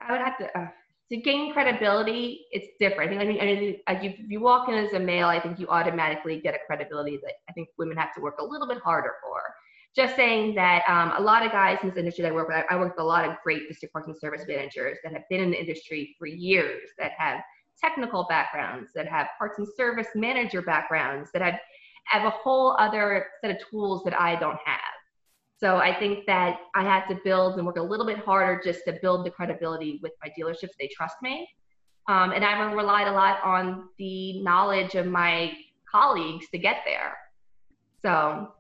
I 0.01 0.13
would 0.13 0.21
have 0.21 0.39
to 0.39 0.59
uh, 0.59 0.69
to 1.11 1.17
gain 1.19 1.53
credibility. 1.53 2.47
It's 2.51 2.69
different. 2.81 3.13
I 3.13 3.19
think 3.19 3.41
I 3.41 3.45
mean, 3.45 3.77
I 3.87 3.95
mean 3.95 4.13
if 4.13 4.31
you 4.31 4.41
walk 4.41 4.69
in 4.69 4.75
as 4.75 4.93
a 4.95 4.99
male, 4.99 5.29
I 5.29 5.39
think 5.39 5.61
you 5.61 5.69
automatically 5.69 6.41
get 6.41 6.55
a 6.55 6.59
credibility 6.67 7.19
that 7.23 7.35
I 7.49 7.53
think 7.53 7.69
women 7.79 7.97
have 7.97 8.15
to 8.15 8.21
work 8.21 8.39
a 8.41 8.45
little 8.45 8.67
bit 8.67 8.79
harder 8.79 9.13
for. 9.23 9.41
Just 9.95 10.15
saying 10.15 10.55
that 10.57 10.83
um, 10.89 11.15
a 11.17 11.23
lot 11.23 11.45
of 11.45 11.53
guys 11.53 11.79
in 11.83 11.89
this 11.89 11.97
industry 11.97 12.23
that 12.23 12.33
I 12.33 12.35
work 12.35 12.49
with, 12.49 12.65
I 12.69 12.77
work 12.77 12.97
with 12.97 13.01
a 13.01 13.07
lot 13.07 13.25
of 13.27 13.37
great 13.43 13.67
district 13.67 13.95
parking 13.95 14.15
service 14.21 14.45
managers 14.47 14.99
that 15.03 15.13
have 15.13 15.23
been 15.31 15.41
in 15.41 15.51
the 15.51 15.59
industry 15.59 16.15
for 16.19 16.27
years, 16.27 16.91
that 16.99 17.13
have 17.17 17.41
technical 17.83 18.27
backgrounds, 18.29 18.91
that 18.95 19.09
have 19.09 19.29
parts 19.39 19.59
and 19.59 19.67
service 19.75 20.09
manager 20.15 20.61
backgrounds, 20.61 21.31
that 21.33 21.41
have 21.41 21.59
have 22.07 22.25
a 22.25 22.31
whole 22.31 22.77
other 22.79 23.27
set 23.41 23.51
of 23.51 23.57
tools 23.69 24.03
that 24.05 24.19
I 24.19 24.37
don't 24.37 24.59
have. 24.65 24.96
So 25.59 25.77
I 25.77 25.99
think 25.99 26.27
that 26.27 26.59
I 26.75 26.83
had 26.83 27.07
to 27.09 27.19
build 27.25 27.57
and 27.57 27.67
work 27.67 27.79
a 27.79 27.83
little 27.83 28.05
bit 28.05 28.19
harder 28.19 28.61
just 28.63 28.81
to 28.87 28.99
build 29.01 29.25
the 29.25 29.31
credibility 29.31 30.01
with 30.03 30.13
my 30.23 30.31
dealerships. 30.39 30.73
They 30.79 30.89
trust 30.95 31.17
me. 31.23 31.49
Um, 32.09 32.33
and 32.33 32.45
I 32.45 32.73
relied 32.73 33.09
a 33.09 33.13
lot 33.13 33.39
on 33.43 33.89
the 33.99 34.43
knowledge 34.43 34.95
of 34.95 35.07
my 35.07 35.53
colleagues 35.91 36.47
to 36.51 36.59
get 36.59 36.83
there. 36.85 37.17
So, 38.03 38.53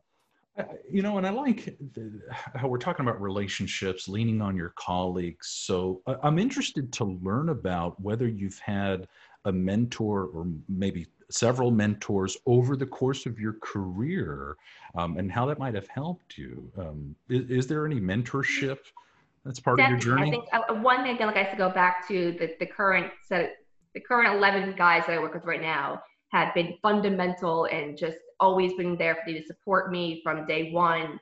you 0.91 1.03
know, 1.03 1.19
and 1.19 1.27
I 1.27 1.31
like 1.31 1.77
the, 1.93 2.21
how 2.55 2.67
we're 2.67 2.79
talking 2.79 3.07
about 3.07 3.21
relationships, 3.21 4.09
leaning 4.09 4.41
on 4.41 4.57
your 4.57 4.73
colleagues. 4.77 5.49
So 5.49 6.01
I'm 6.23 6.39
interested 6.39 6.93
to 6.95 7.05
learn 7.05 7.51
about 7.51 8.01
whether 8.01 8.27
you've 8.27 8.59
had 8.59 9.07
a 9.47 9.53
mentor 9.53 10.27
or 10.27 10.47
maybe 10.69 11.07
several 11.31 11.71
mentors 11.71 12.37
over 12.47 12.77
the 12.77 12.87
course 12.87 13.27
of 13.27 13.39
your 13.39 13.55
career 13.63 14.57
um, 14.95 15.17
and 15.17 15.31
how 15.31 15.47
that 15.47 15.59
might 15.59 15.75
have 15.75 15.89
helped 15.89 16.37
you. 16.37 16.71
Um, 16.79 17.17
is, 17.29 17.51
is, 17.51 17.67
there 17.67 17.87
any 17.87 18.01
mentorship 18.01 18.79
that's 19.45 19.59
part 19.59 19.79
Definitely. 19.79 19.99
of 19.99 20.05
your 20.05 20.17
journey? 20.17 20.29
I 20.29 20.31
think 20.31 20.45
uh, 20.53 20.75
one 20.75 21.03
thing 21.03 21.15
again, 21.15 21.27
like 21.29 21.37
I 21.37 21.43
have 21.43 21.53
to 21.53 21.57
go 21.57 21.71
back 21.71 22.07
to 22.09 22.37
the, 22.39 22.55
the 22.61 22.67
current 22.67 23.13
set, 23.25 23.57
the 23.95 24.01
current 24.01 24.35
11 24.37 24.75
guys 24.77 25.05
that 25.07 25.15
I 25.15 25.19
work 25.19 25.35
with 25.35 25.45
right 25.45 25.63
now 25.63 26.03
have 26.33 26.55
been 26.55 26.75
fundamental 26.83 27.65
and 27.67 27.97
just 27.97 28.19
always 28.41 28.75
been 28.75 28.97
there 28.97 29.15
for 29.15 29.31
me 29.31 29.41
to 29.41 29.47
support 29.47 29.91
me 29.91 30.21
from 30.23 30.47
day 30.47 30.71
one. 30.73 31.19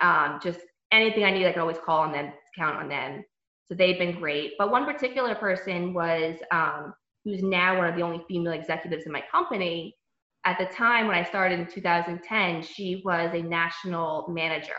Um, 0.00 0.40
just 0.42 0.60
anything 0.92 1.24
I 1.24 1.30
need, 1.30 1.46
I 1.46 1.52
can 1.52 1.60
always 1.60 1.78
call 1.84 2.00
on 2.00 2.12
them, 2.12 2.32
count 2.56 2.76
on 2.76 2.88
them. 2.88 3.24
So 3.68 3.74
they've 3.74 3.98
been 3.98 4.18
great. 4.18 4.52
But 4.58 4.70
one 4.70 4.84
particular 4.84 5.34
person 5.34 5.92
was 5.92 6.36
um, 6.50 6.94
who's 7.26 7.42
now 7.42 7.76
one 7.76 7.88
of 7.88 7.96
the 7.96 8.02
only 8.02 8.24
female 8.28 8.52
executives 8.52 9.04
in 9.04 9.10
my 9.12 9.22
company, 9.32 9.96
at 10.44 10.56
the 10.60 10.66
time 10.66 11.08
when 11.08 11.16
I 11.16 11.24
started 11.24 11.58
in 11.58 11.66
2010, 11.66 12.62
she 12.62 13.02
was 13.04 13.34
a 13.34 13.42
national 13.42 14.28
manager. 14.28 14.72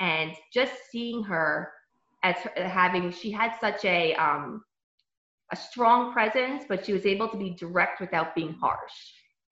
And 0.00 0.32
just 0.52 0.72
seeing 0.90 1.22
her 1.22 1.70
as 2.24 2.34
having, 2.56 3.12
she 3.12 3.30
had 3.30 3.52
such 3.60 3.84
a, 3.84 4.12
um, 4.14 4.64
a 5.52 5.56
strong 5.56 6.12
presence, 6.12 6.64
but 6.68 6.84
she 6.84 6.92
was 6.92 7.06
able 7.06 7.28
to 7.28 7.36
be 7.36 7.50
direct 7.50 8.00
without 8.00 8.34
being 8.34 8.54
harsh. 8.60 8.92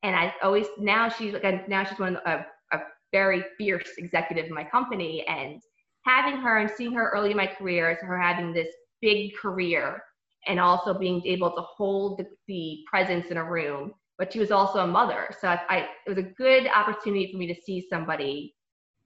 And 0.02 0.16
I 0.16 0.34
always, 0.42 0.66
now 0.78 1.08
she's, 1.08 1.34
again, 1.34 1.62
now 1.68 1.84
she's 1.84 1.98
one 2.00 2.16
of 2.16 2.40
a, 2.72 2.76
a 2.76 2.80
very 3.12 3.44
fierce 3.56 3.88
executive 3.98 4.46
in 4.46 4.54
my 4.54 4.64
company. 4.64 5.24
And 5.28 5.62
having 6.02 6.40
her 6.40 6.58
and 6.58 6.70
seeing 6.76 6.92
her 6.94 7.08
early 7.10 7.30
in 7.30 7.36
my 7.36 7.46
career 7.46 7.88
as 7.88 7.98
her 8.00 8.20
having 8.20 8.52
this 8.52 8.68
big 9.00 9.36
career 9.36 10.02
and 10.46 10.60
also 10.60 10.94
being 10.94 11.24
able 11.26 11.50
to 11.50 11.62
hold 11.62 12.18
the, 12.18 12.26
the, 12.46 12.78
presence 12.88 13.28
in 13.28 13.36
a 13.36 13.44
room. 13.44 13.92
But 14.18 14.32
she 14.32 14.38
was 14.38 14.50
also 14.50 14.78
a 14.78 14.86
mother, 14.86 15.28
so 15.40 15.48
I, 15.48 15.60
I, 15.68 15.78
it 16.06 16.08
was 16.08 16.16
a 16.16 16.22
good 16.22 16.66
opportunity 16.68 17.30
for 17.30 17.36
me 17.36 17.46
to 17.52 17.60
see 17.60 17.86
somebody 17.90 18.54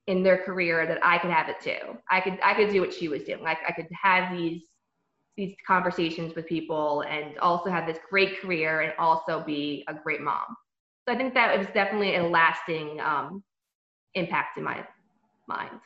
in 0.07 0.23
their 0.23 0.39
career 0.39 0.87
that 0.87 1.05
I 1.05 1.19
could 1.19 1.31
have 1.31 1.49
it 1.49 1.61
too. 1.61 1.97
I 2.11 2.21
could 2.21 2.39
I 2.45 2.55
could 2.55 2.71
do 2.71 2.81
what 2.81 2.93
she 2.93 3.09
was 3.09 3.25
doing. 3.25 3.43
Like 3.43 3.59
I 3.67 3.73
could 3.73 3.87
have 3.91 4.37
these 4.37 4.63
these 5.37 5.55
conversations 5.67 6.35
with 6.35 6.47
people 6.47 7.03
and 7.03 7.39
also 7.39 7.71
have 7.71 7.87
this 7.87 7.99
great 8.09 8.41
career 8.41 8.81
and 8.81 8.93
also 8.99 9.43
be 9.45 9.85
a 9.89 9.95
great 9.95 10.21
mom. 10.21 10.45
So 11.09 11.15
I 11.15 11.17
think 11.17 11.35
that 11.35 11.57
was 11.57 11.67
definitely 11.69 12.17
a 12.17 12.23
lasting 12.23 13.01
um, 13.01 13.43
impact 14.15 14.59
in 14.59 14.65
my 14.65 14.85
mind. 15.49 15.81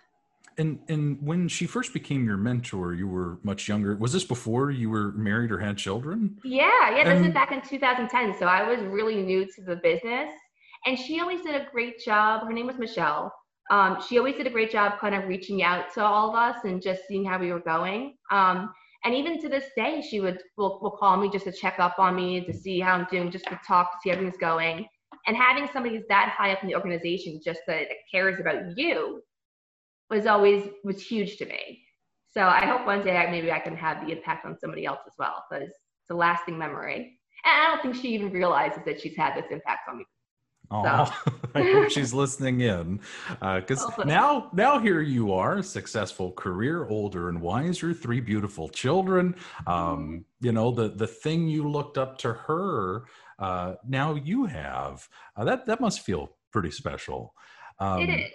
And 0.56 0.78
and 0.88 1.20
when 1.20 1.48
she 1.48 1.66
first 1.66 1.92
became 1.92 2.24
your 2.24 2.36
mentor, 2.36 2.94
you 2.94 3.08
were 3.08 3.38
much 3.42 3.68
younger. 3.68 3.96
Was 3.96 4.12
this 4.12 4.24
before 4.24 4.70
you 4.70 4.90
were 4.90 5.12
married 5.12 5.50
or 5.50 5.58
had 5.58 5.76
children? 5.76 6.38
Yeah, 6.44 6.96
yeah. 6.96 7.04
This 7.04 7.18
and, 7.18 7.26
is 7.26 7.32
back 7.32 7.52
in 7.52 7.60
2010. 7.60 8.38
So 8.38 8.46
I 8.46 8.62
was 8.62 8.80
really 8.80 9.22
new 9.22 9.46
to 9.46 9.62
the 9.62 9.76
business, 9.76 10.30
and 10.86 10.98
she 10.98 11.20
always 11.20 11.40
did 11.42 11.54
a 11.54 11.66
great 11.72 11.98
job. 12.04 12.46
Her 12.46 12.52
name 12.52 12.66
was 12.66 12.78
Michelle. 12.78 13.32
Um, 13.70 13.98
she 14.06 14.18
always 14.18 14.36
did 14.36 14.46
a 14.46 14.50
great 14.50 14.70
job, 14.70 14.98
kind 15.00 15.14
of 15.14 15.24
reaching 15.24 15.62
out 15.62 15.92
to 15.94 16.04
all 16.04 16.30
of 16.30 16.36
us 16.36 16.64
and 16.64 16.82
just 16.82 17.02
seeing 17.08 17.24
how 17.24 17.38
we 17.38 17.50
were 17.50 17.60
going. 17.60 18.14
Um, 18.30 18.70
and 19.04 19.14
even 19.14 19.40
to 19.40 19.48
this 19.48 19.64
day, 19.76 20.02
she 20.08 20.20
would 20.20 20.40
will, 20.56 20.78
will 20.82 20.92
call 20.92 21.16
me 21.16 21.30
just 21.30 21.44
to 21.44 21.52
check 21.52 21.78
up 21.78 21.98
on 21.98 22.16
me, 22.16 22.44
to 22.44 22.52
see 22.52 22.80
how 22.80 22.94
I'm 22.94 23.06
doing, 23.10 23.30
just 23.30 23.46
to 23.46 23.58
talk, 23.66 23.92
to 23.92 23.98
see 24.02 24.10
how 24.10 24.16
everything's 24.16 24.38
going. 24.38 24.86
And 25.26 25.36
having 25.36 25.68
somebody 25.72 25.96
who's 25.96 26.06
that 26.08 26.34
high 26.36 26.52
up 26.52 26.62
in 26.62 26.68
the 26.68 26.74
organization 26.74 27.40
just 27.42 27.60
that 27.66 27.86
cares 28.10 28.40
about 28.40 28.76
you 28.76 29.22
was 30.10 30.26
always 30.26 30.68
was 30.84 31.02
huge 31.02 31.36
to 31.38 31.46
me. 31.46 31.82
So 32.32 32.42
I 32.42 32.66
hope 32.66 32.86
one 32.86 33.04
day 33.04 33.16
I, 33.16 33.30
maybe 33.30 33.52
I 33.52 33.60
can 33.60 33.76
have 33.76 34.04
the 34.04 34.12
impact 34.12 34.44
on 34.44 34.58
somebody 34.58 34.84
else 34.84 35.00
as 35.06 35.12
well 35.18 35.44
because 35.48 35.68
it's 35.68 36.10
a 36.10 36.14
lasting 36.14 36.58
memory. 36.58 37.18
And 37.44 37.62
I 37.62 37.70
don't 37.70 37.82
think 37.82 37.94
she 38.02 38.08
even 38.14 38.32
realizes 38.32 38.80
that 38.86 39.00
she's 39.00 39.16
had 39.16 39.36
this 39.36 39.46
impact 39.50 39.88
on 39.88 39.98
me. 39.98 40.04
Oh, 40.70 40.82
so. 41.04 41.32
I 41.54 41.62
hope 41.62 41.90
she's 41.90 42.12
listening 42.12 42.60
in, 42.60 43.00
because 43.38 43.84
uh, 43.84 44.04
now, 44.04 44.50
now 44.52 44.78
here 44.78 45.00
you 45.00 45.32
are, 45.32 45.62
successful 45.62 46.32
career, 46.32 46.86
older 46.88 47.28
and 47.28 47.40
wiser, 47.40 47.94
three 47.94 48.20
beautiful 48.20 48.68
children. 48.68 49.36
Um, 49.66 49.76
mm-hmm. 49.76 50.16
you 50.40 50.52
know, 50.52 50.70
the 50.72 50.88
the 50.88 51.06
thing 51.06 51.48
you 51.48 51.68
looked 51.68 51.98
up 51.98 52.18
to 52.18 52.32
her, 52.32 53.04
uh, 53.38 53.74
now 53.86 54.14
you 54.14 54.46
have. 54.46 55.06
Uh, 55.36 55.44
that 55.44 55.66
that 55.66 55.80
must 55.80 56.00
feel 56.00 56.36
pretty 56.50 56.70
special. 56.70 57.34
Um, 57.78 58.00
it 58.00 58.08
is 58.08 58.30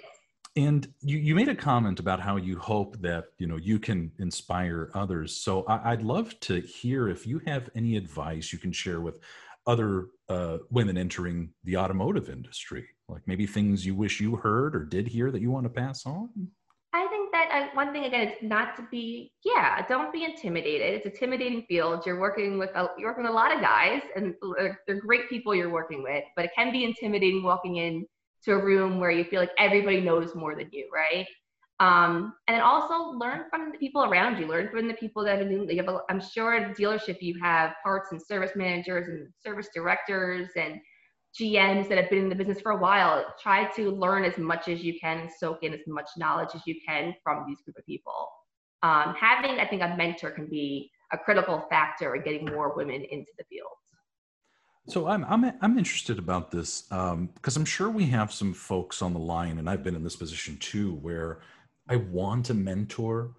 and 0.55 0.91
you, 1.01 1.17
you 1.17 1.35
made 1.35 1.49
a 1.49 1.55
comment 1.55 1.99
about 1.99 2.19
how 2.19 2.35
you 2.35 2.57
hope 2.57 2.97
that 3.01 3.25
you 3.37 3.47
know 3.47 3.57
you 3.57 3.79
can 3.79 4.11
inspire 4.19 4.91
others. 4.93 5.35
So 5.37 5.63
I, 5.65 5.91
would 5.91 6.03
love 6.03 6.39
to 6.41 6.59
hear 6.61 7.07
if 7.07 7.27
you 7.27 7.39
have 7.45 7.69
any 7.75 7.97
advice 7.97 8.51
you 8.51 8.59
can 8.59 8.71
share 8.71 9.01
with 9.01 9.19
other 9.67 10.07
uh, 10.29 10.57
women 10.71 10.97
entering 10.97 11.51
the 11.63 11.77
automotive 11.77 12.29
industry 12.29 12.87
like 13.09 13.21
maybe 13.25 13.45
things 13.45 13.85
you 13.85 13.95
wish 13.95 14.19
you 14.19 14.35
heard 14.35 14.75
or 14.75 14.85
did 14.85 15.07
hear 15.07 15.31
that 15.31 15.41
you 15.41 15.51
want 15.51 15.65
to 15.65 15.69
pass 15.69 16.05
on. 16.05 16.29
I 16.93 17.05
think 17.07 17.31
that 17.31 17.49
uh, 17.51 17.75
one 17.75 17.91
thing 17.91 18.05
again 18.05 18.27
is 18.27 18.33
not 18.41 18.75
to 18.77 18.87
be 18.89 19.31
yeah 19.43 19.85
don't 19.87 20.11
be 20.11 20.23
intimidated. 20.23 20.95
It's 20.95 21.05
a 21.05 21.09
intimidating 21.09 21.63
field. 21.67 22.03
You're 22.05 22.19
working 22.19 22.57
with 22.57 22.71
a, 22.75 22.87
you're 22.97 23.09
working 23.09 23.23
with 23.23 23.31
a 23.31 23.35
lot 23.35 23.53
of 23.53 23.61
guys 23.61 24.01
and 24.15 24.33
they're 24.87 24.99
great 24.99 25.29
people 25.29 25.53
you're 25.53 25.69
working 25.69 26.01
with 26.03 26.23
but 26.35 26.45
it 26.45 26.51
can 26.55 26.71
be 26.71 26.83
intimidating 26.83 27.43
walking 27.43 27.77
in 27.77 28.05
to 28.45 28.53
a 28.53 28.63
room 28.63 28.99
where 28.99 29.11
you 29.11 29.23
feel 29.23 29.39
like 29.39 29.51
everybody 29.57 30.01
knows 30.01 30.35
more 30.35 30.55
than 30.55 30.69
you, 30.71 30.89
right? 30.93 31.27
Um, 31.79 32.33
and 32.47 32.55
then 32.55 32.61
also 32.61 33.17
learn 33.17 33.43
from 33.49 33.71
the 33.71 33.77
people 33.77 34.03
around 34.03 34.37
you. 34.37 34.47
Learn 34.47 34.69
from 34.69 34.87
the 34.87 34.93
people 34.95 35.23
that 35.23 35.39
have 35.39 35.47
been. 35.47 35.69
You 35.69 35.77
have 35.77 35.87
a, 35.87 35.99
I'm 36.09 36.19
sure 36.21 36.53
at 36.53 36.69
a 36.69 36.73
dealership 36.73 37.21
you 37.21 37.39
have 37.41 37.73
parts 37.83 38.11
and 38.11 38.21
service 38.21 38.51
managers 38.55 39.07
and 39.07 39.29
service 39.41 39.69
directors 39.73 40.49
and 40.57 40.79
GMs 41.39 41.87
that 41.87 41.97
have 41.97 42.09
been 42.09 42.23
in 42.23 42.29
the 42.29 42.35
business 42.35 42.59
for 42.59 42.73
a 42.73 42.77
while. 42.77 43.23
Try 43.41 43.65
to 43.75 43.91
learn 43.91 44.25
as 44.25 44.37
much 44.37 44.67
as 44.67 44.83
you 44.83 44.99
can 44.99 45.19
and 45.19 45.29
soak 45.31 45.63
in 45.63 45.73
as 45.73 45.79
much 45.87 46.09
knowledge 46.17 46.49
as 46.53 46.61
you 46.65 46.75
can 46.85 47.13
from 47.23 47.45
these 47.47 47.61
group 47.61 47.77
of 47.77 47.85
people. 47.85 48.27
Um, 48.83 49.13
having, 49.19 49.59
I 49.59 49.67
think, 49.67 49.81
a 49.81 49.95
mentor 49.95 50.31
can 50.31 50.47
be 50.47 50.91
a 51.13 51.17
critical 51.17 51.65
factor 51.69 52.15
in 52.15 52.23
getting 52.23 52.45
more 52.45 52.75
women 52.75 53.03
into 53.09 53.31
the 53.37 53.43
field. 53.49 53.67
So 54.87 55.07
I'm 55.07 55.23
I'm 55.25 55.45
I'm 55.61 55.77
interested 55.77 56.17
about 56.17 56.49
this 56.49 56.81
because 56.81 57.13
um, 57.13 57.61
I'm 57.61 57.65
sure 57.65 57.89
we 57.89 58.05
have 58.07 58.31
some 58.31 58.53
folks 58.53 59.01
on 59.01 59.13
the 59.13 59.19
line, 59.19 59.59
and 59.59 59.69
I've 59.69 59.83
been 59.83 59.95
in 59.95 60.03
this 60.03 60.15
position 60.15 60.57
too, 60.57 60.95
where 60.95 61.41
I 61.87 61.97
want 61.97 62.49
a 62.49 62.53
mentor, 62.55 63.31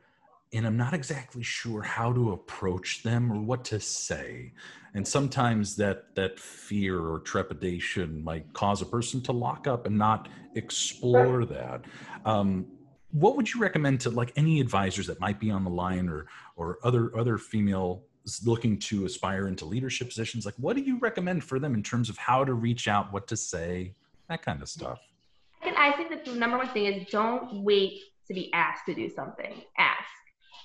and 0.53 0.67
I'm 0.67 0.77
not 0.77 0.95
exactly 0.95 1.43
sure 1.43 1.83
how 1.83 2.13
to 2.13 2.33
approach 2.33 3.03
them 3.03 3.33
or 3.33 3.41
what 3.41 3.65
to 3.67 3.81
say, 3.81 4.53
and 4.95 5.07
sometimes 5.07 5.75
that 5.77 6.15
that 6.15 6.39
fear 6.39 7.01
or 7.01 7.19
trepidation 7.19 8.23
might 8.23 8.53
cause 8.53 8.81
a 8.81 8.87
person 8.87 9.21
to 9.23 9.33
lock 9.33 9.67
up 9.67 9.87
and 9.87 9.99
not 9.99 10.29
explore 10.55 11.45
that. 11.47 11.85
Um, 12.25 12.67
what 13.13 13.37
would 13.37 13.53
you 13.53 13.61
recommend 13.61 14.01
to 14.03 14.11
like 14.11 14.33
any 14.37 14.61
advisors 14.61 15.09
that 15.09 15.19
might 15.19 15.41
be 15.41 15.51
on 15.51 15.65
the 15.65 15.71
line 15.71 16.09
or 16.09 16.27
or 16.55 16.79
other 16.85 17.17
other 17.19 17.39
female 17.39 18.05
looking 18.45 18.79
to 18.79 19.05
aspire 19.05 19.49
into 19.49 19.65
leadership 19.65 20.09
positions 20.09 20.45
like 20.45 20.55
what 20.57 20.77
do 20.77 20.83
you 20.83 20.99
recommend 20.99 21.43
for 21.43 21.59
them 21.59 21.75
in 21.75 21.83
terms 21.83 22.09
of 22.09 22.17
how 22.17 22.45
to 22.45 22.55
reach 22.55 22.89
out 22.89 23.13
what 23.13 23.27
to 23.27 23.37
say 23.37 23.95
that 24.29 24.43
kind 24.43 24.63
of 24.63 24.69
stuff 24.69 25.01
i 25.77 25.93
think 25.97 26.11
that 26.11 26.25
the 26.25 26.33
number 26.33 26.59
one 26.59 26.69
thing 26.69 26.87
is 26.87 27.07
don't 27.11 27.63
wait 27.63 28.01
to 28.27 28.35
be 28.35 28.53
asked 28.53 28.85
to 28.87 28.95
do 28.95 29.09
something 29.09 29.63
ask 29.79 30.05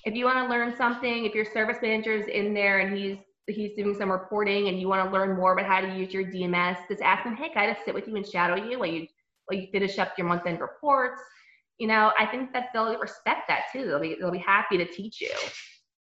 if 0.04 0.14
you 0.14 0.24
want 0.24 0.38
to 0.38 0.48
learn 0.48 0.74
something 0.76 1.24
if 1.24 1.34
your 1.34 1.46
service 1.52 1.78
manager 1.82 2.12
is 2.12 2.26
in 2.28 2.54
there 2.54 2.80
and 2.80 2.96
he's 2.96 3.16
he's 3.48 3.72
doing 3.76 3.94
some 3.94 4.10
reporting 4.10 4.68
and 4.68 4.80
you 4.80 4.88
want 4.88 5.04
to 5.04 5.12
learn 5.12 5.36
more 5.36 5.52
about 5.52 5.66
how 5.66 5.80
to 5.80 5.96
use 5.96 6.12
your 6.12 6.24
dms 6.24 6.76
just 6.88 7.02
ask 7.02 7.24
him 7.24 7.36
hey 7.36 7.48
can 7.48 7.68
i 7.68 7.72
just 7.72 7.84
sit 7.84 7.94
with 7.94 8.06
you 8.06 8.16
and 8.16 8.26
shadow 8.26 8.56
you 8.56 8.78
while 8.78 8.88
you 8.88 9.06
while 9.46 9.58
you 9.58 9.68
finish 9.70 9.98
up 9.98 10.12
your 10.18 10.26
month 10.26 10.46
end 10.46 10.60
reports 10.60 11.20
you 11.78 11.86
know, 11.86 12.12
I 12.18 12.26
think 12.26 12.52
that 12.52 12.68
they'll 12.72 12.98
respect 12.98 13.48
that 13.48 13.64
too. 13.72 13.86
They'll 13.86 14.00
be 14.00 14.16
they'll 14.18 14.30
be 14.30 14.38
happy 14.38 14.78
to 14.78 14.86
teach 14.86 15.20
you. 15.20 15.30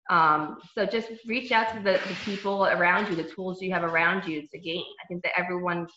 Um, 0.09 0.57
so 0.73 0.85
just 0.85 1.09
reach 1.25 1.51
out 1.51 1.73
to 1.73 1.79
the, 1.79 1.99
the 2.07 2.15
people 2.23 2.65
around 2.65 3.09
you, 3.09 3.15
the 3.15 3.29
tools 3.29 3.61
you 3.61 3.73
have 3.73 3.83
around 3.83 4.27
you 4.27 4.47
to 4.47 4.59
gain. 4.59 4.83
I 5.03 5.07
think 5.07 5.23
that 5.23 5.31
everyone, 5.37 5.87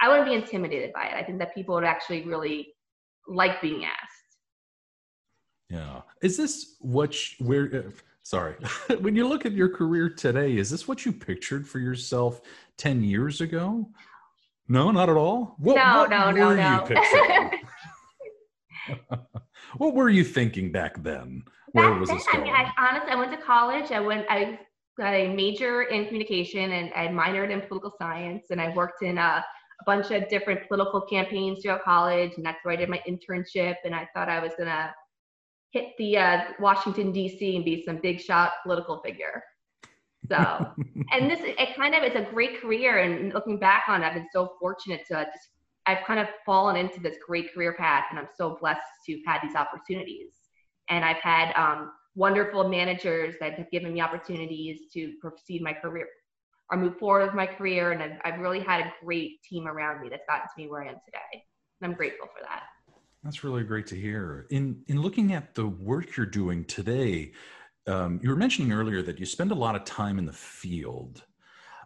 I 0.00 0.08
wouldn't 0.08 0.28
be 0.28 0.34
intimidated 0.34 0.92
by 0.92 1.06
it. 1.06 1.14
I 1.14 1.24
think 1.24 1.38
that 1.38 1.54
people 1.54 1.74
would 1.74 1.84
actually 1.84 2.22
really 2.22 2.68
like 3.26 3.60
being 3.60 3.84
asked. 3.84 3.96
Yeah. 5.70 6.02
Is 6.22 6.36
this 6.36 6.76
what, 6.80 7.14
you, 7.14 7.46
where, 7.46 7.84
uh, 7.86 7.90
sorry, 8.22 8.54
when 9.00 9.16
you 9.16 9.26
look 9.26 9.44
at 9.44 9.52
your 9.52 9.68
career 9.68 10.08
today, 10.08 10.56
is 10.56 10.70
this 10.70 10.86
what 10.86 11.04
you 11.04 11.12
pictured 11.12 11.66
for 11.66 11.78
yourself 11.78 12.40
10 12.78 13.02
years 13.02 13.40
ago? 13.40 13.88
No, 14.68 14.90
not 14.90 15.08
at 15.08 15.16
all. 15.16 15.56
What, 15.58 15.76
no, 15.76 15.98
what 16.00 16.10
no, 16.10 16.30
no, 16.30 16.54
no. 16.54 17.50
what 19.78 19.94
were 19.94 20.10
you 20.10 20.24
thinking 20.24 20.70
back 20.72 21.02
then? 21.02 21.42
Where 21.72 21.90
back 21.90 22.00
was 22.00 22.08
then, 22.08 22.18
this 22.18 22.26
going? 22.26 22.40
I, 22.40 22.44
mean, 22.44 22.54
I 22.54 22.72
honestly, 22.78 23.10
I 23.10 23.16
went 23.16 23.32
to 23.32 23.38
college. 23.38 23.90
I 23.90 24.00
went, 24.00 24.26
I 24.28 24.58
got 24.98 25.14
a 25.14 25.32
major 25.32 25.82
in 25.82 26.06
communication 26.06 26.72
and 26.72 26.92
I 26.94 27.08
minored 27.08 27.50
in 27.50 27.60
political 27.62 27.94
science. 27.98 28.46
And 28.50 28.60
I 28.60 28.74
worked 28.74 29.02
in 29.02 29.16
a, 29.18 29.44
a 29.80 29.84
bunch 29.86 30.10
of 30.10 30.28
different 30.28 30.66
political 30.68 31.00
campaigns 31.02 31.62
throughout 31.62 31.84
college. 31.84 32.32
And 32.36 32.44
that's 32.44 32.58
where 32.64 32.74
I 32.74 32.76
did 32.76 32.88
my 32.88 33.02
internship. 33.08 33.76
And 33.84 33.94
I 33.94 34.08
thought 34.14 34.28
I 34.28 34.40
was 34.40 34.52
going 34.56 34.68
to 34.68 34.92
hit 35.70 35.92
the 35.98 36.18
uh, 36.18 36.40
Washington, 36.58 37.12
D.C. 37.12 37.56
and 37.56 37.64
be 37.64 37.84
some 37.84 37.98
big 37.98 38.20
shot 38.20 38.52
political 38.64 39.00
figure. 39.00 39.42
So, 40.28 40.36
and 41.12 41.30
this, 41.30 41.40
it 41.42 41.76
kind 41.76 41.94
of, 41.94 42.02
it's 42.02 42.16
a 42.16 42.32
great 42.32 42.60
career. 42.60 42.98
And 42.98 43.32
looking 43.32 43.58
back 43.58 43.84
on 43.88 44.02
it, 44.02 44.06
I've 44.06 44.14
been 44.14 44.28
so 44.32 44.54
fortunate 44.60 45.02
to 45.08 45.24
just, 45.32 45.48
I've 45.88 46.04
kind 46.06 46.20
of 46.20 46.28
fallen 46.44 46.76
into 46.76 47.00
this 47.00 47.16
great 47.26 47.54
career 47.54 47.72
path 47.72 48.04
and 48.10 48.18
I'm 48.18 48.28
so 48.36 48.58
blessed 48.60 48.82
to 49.06 49.12
have 49.14 49.40
had 49.40 49.48
these 49.48 49.56
opportunities. 49.56 50.32
And 50.90 51.02
I've 51.02 51.16
had 51.22 51.54
um, 51.54 51.92
wonderful 52.14 52.68
managers 52.68 53.34
that 53.40 53.54
have 53.54 53.70
given 53.70 53.94
me 53.94 54.02
opportunities 54.02 54.82
to 54.92 55.14
proceed 55.18 55.62
my 55.62 55.72
career 55.72 56.06
or 56.70 56.76
move 56.76 56.98
forward 56.98 57.24
with 57.24 57.34
my 57.34 57.46
career. 57.46 57.92
And 57.92 58.02
I've, 58.02 58.18
I've 58.22 58.40
really 58.40 58.60
had 58.60 58.82
a 58.82 58.92
great 59.02 59.42
team 59.42 59.66
around 59.66 60.02
me 60.02 60.10
that's 60.10 60.24
gotten 60.28 60.42
to 60.42 60.62
me 60.62 60.68
where 60.68 60.82
I 60.82 60.88
am 60.88 60.96
today. 61.06 61.44
And 61.80 61.90
I'm 61.90 61.96
grateful 61.96 62.26
for 62.26 62.44
that. 62.46 62.64
That's 63.24 63.42
really 63.42 63.64
great 63.64 63.86
to 63.88 63.96
hear. 63.96 64.46
In 64.50 64.82
in 64.88 65.00
looking 65.00 65.32
at 65.32 65.54
the 65.54 65.66
work 65.66 66.16
you're 66.16 66.26
doing 66.26 66.64
today, 66.66 67.32
um, 67.86 68.20
you 68.22 68.28
were 68.28 68.36
mentioning 68.36 68.72
earlier 68.72 69.02
that 69.02 69.18
you 69.18 69.26
spend 69.26 69.50
a 69.52 69.56
lot 69.56 69.74
of 69.74 69.84
time 69.84 70.18
in 70.18 70.26
the 70.26 70.32
field. 70.32 71.24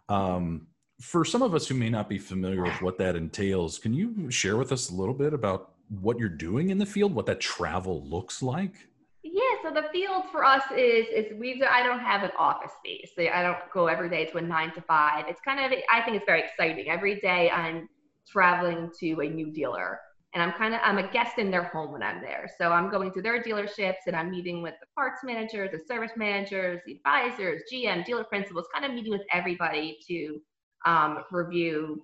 Um, 0.09 0.67
for 1.03 1.25
some 1.25 1.41
of 1.41 1.53
us 1.53 1.67
who 1.67 1.75
may 1.75 1.89
not 1.89 2.07
be 2.07 2.17
familiar 2.17 2.63
with 2.63 2.81
what 2.81 2.97
that 2.97 3.17
entails, 3.17 3.77
can 3.77 3.93
you 3.93 4.31
share 4.31 4.55
with 4.55 4.71
us 4.71 4.89
a 4.89 4.95
little 4.95 5.13
bit 5.13 5.33
about 5.33 5.73
what 5.99 6.17
you're 6.17 6.29
doing 6.29 6.69
in 6.69 6.77
the 6.77 6.85
field, 6.85 7.13
what 7.13 7.25
that 7.25 7.41
travel 7.41 8.01
looks 8.05 8.41
like? 8.41 8.87
Yeah, 9.21 9.41
so 9.61 9.71
the 9.71 9.89
field 9.91 10.23
for 10.31 10.45
us 10.45 10.63
is 10.71 11.05
is 11.13 11.37
we 11.37 11.61
I 11.69 11.83
don't 11.83 11.99
have 11.99 12.23
an 12.23 12.31
office 12.39 12.71
space. 12.79 13.11
I 13.17 13.41
don't 13.41 13.57
go 13.73 13.87
every 13.87 14.09
day 14.09 14.25
to 14.31 14.37
a 14.37 14.41
nine 14.41 14.73
to 14.75 14.81
five. 14.81 15.25
It's 15.27 15.41
kind 15.41 15.59
of 15.59 15.77
I 15.91 16.01
think 16.01 16.15
it's 16.15 16.25
very 16.25 16.41
exciting. 16.41 16.89
Every 16.89 17.19
day 17.19 17.49
I'm 17.49 17.89
traveling 18.25 18.89
to 19.01 19.19
a 19.19 19.29
new 19.29 19.51
dealer 19.51 19.99
and 20.33 20.41
I'm 20.41 20.53
kind 20.53 20.73
of 20.73 20.79
I'm 20.83 20.99
a 20.99 21.11
guest 21.11 21.37
in 21.37 21.51
their 21.51 21.65
home 21.65 21.91
when 21.91 22.01
I'm 22.01 22.21
there. 22.21 22.49
So 22.57 22.71
I'm 22.71 22.89
going 22.89 23.11
to 23.11 23.21
their 23.21 23.43
dealerships 23.43 24.07
and 24.07 24.15
I'm 24.15 24.31
meeting 24.31 24.61
with 24.61 24.75
the 24.79 24.87
parts 24.95 25.19
managers, 25.23 25.71
the 25.71 25.79
service 25.85 26.13
managers, 26.15 26.79
the 26.85 26.93
advisors, 26.93 27.61
GM, 27.71 28.05
dealer 28.05 28.23
principals, 28.23 28.67
kind 28.73 28.85
of 28.85 28.93
meeting 28.93 29.11
with 29.11 29.23
everybody 29.33 29.97
to 30.07 30.39
um, 30.85 31.23
review 31.31 32.03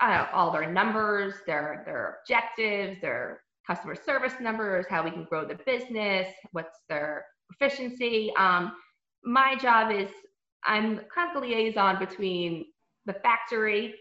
uh, 0.00 0.26
all 0.32 0.52
their 0.52 0.70
numbers, 0.70 1.34
their 1.46 1.82
their 1.84 2.18
objectives, 2.20 3.00
their 3.00 3.42
customer 3.66 3.94
service 3.94 4.34
numbers, 4.40 4.86
how 4.88 5.02
we 5.02 5.10
can 5.10 5.24
grow 5.24 5.44
the 5.46 5.58
business, 5.66 6.26
what's 6.52 6.78
their 6.88 7.24
efficiency. 7.50 8.32
Um, 8.38 8.72
my 9.24 9.56
job 9.56 9.90
is 9.90 10.08
I'm 10.64 11.00
kind 11.14 11.34
of 11.34 11.42
the 11.42 11.48
liaison 11.48 11.98
between 11.98 12.66
the 13.06 13.14
factory 13.14 13.94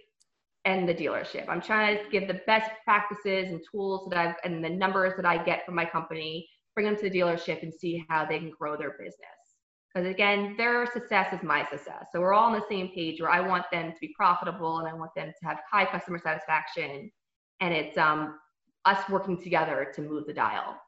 and 0.66 0.88
the 0.88 0.94
dealership. 0.94 1.46
I'm 1.48 1.62
trying 1.62 1.98
to 1.98 2.10
give 2.10 2.28
the 2.28 2.42
best 2.46 2.72
practices 2.84 3.50
and 3.52 3.62
tools 3.72 4.10
that 4.10 4.20
I've 4.20 4.36
and 4.44 4.64
the 4.64 4.70
numbers 4.70 5.14
that 5.18 5.26
I 5.26 5.44
get 5.44 5.66
from 5.66 5.76
my 5.76 5.86
company, 5.86 6.48
bring 6.76 6.86
them 6.86 6.96
to 6.98 7.10
the 7.10 7.12
dealership 7.12 7.64
and 7.64 7.74
see 7.74 8.06
how 8.10 8.26
they 8.26 8.40
can 8.40 8.52
grow 8.52 8.78
their 8.78 8.92
business. 8.92 9.37
Because 9.98 10.12
again, 10.12 10.54
their 10.58 10.86
success 10.86 11.34
is 11.34 11.42
my 11.42 11.66
success. 11.66 12.06
So 12.12 12.22
we're 12.22 12.34
all 12.34 12.46
on 12.46 12.54
the 12.54 12.66
same 12.70 12.90
page 12.90 13.20
where 13.20 13.32
I 13.32 13.40
want 13.40 13.66
them 13.72 13.92
to 13.92 13.98
be 14.00 14.14
profitable 14.16 14.78
and 14.78 14.88
I 14.88 14.94
want 14.94 15.16
them 15.16 15.30
to 15.30 15.48
have 15.48 15.58
high 15.72 15.86
customer 15.86 16.20
satisfaction. 16.20 17.10
And 17.62 17.74
it's 17.74 17.98
um, 17.98 18.38
us 18.86 19.00
working 19.10 19.42
together 19.42 19.92
to 19.96 20.02
move 20.04 20.28
the 20.28 20.34
dial. 20.34 20.80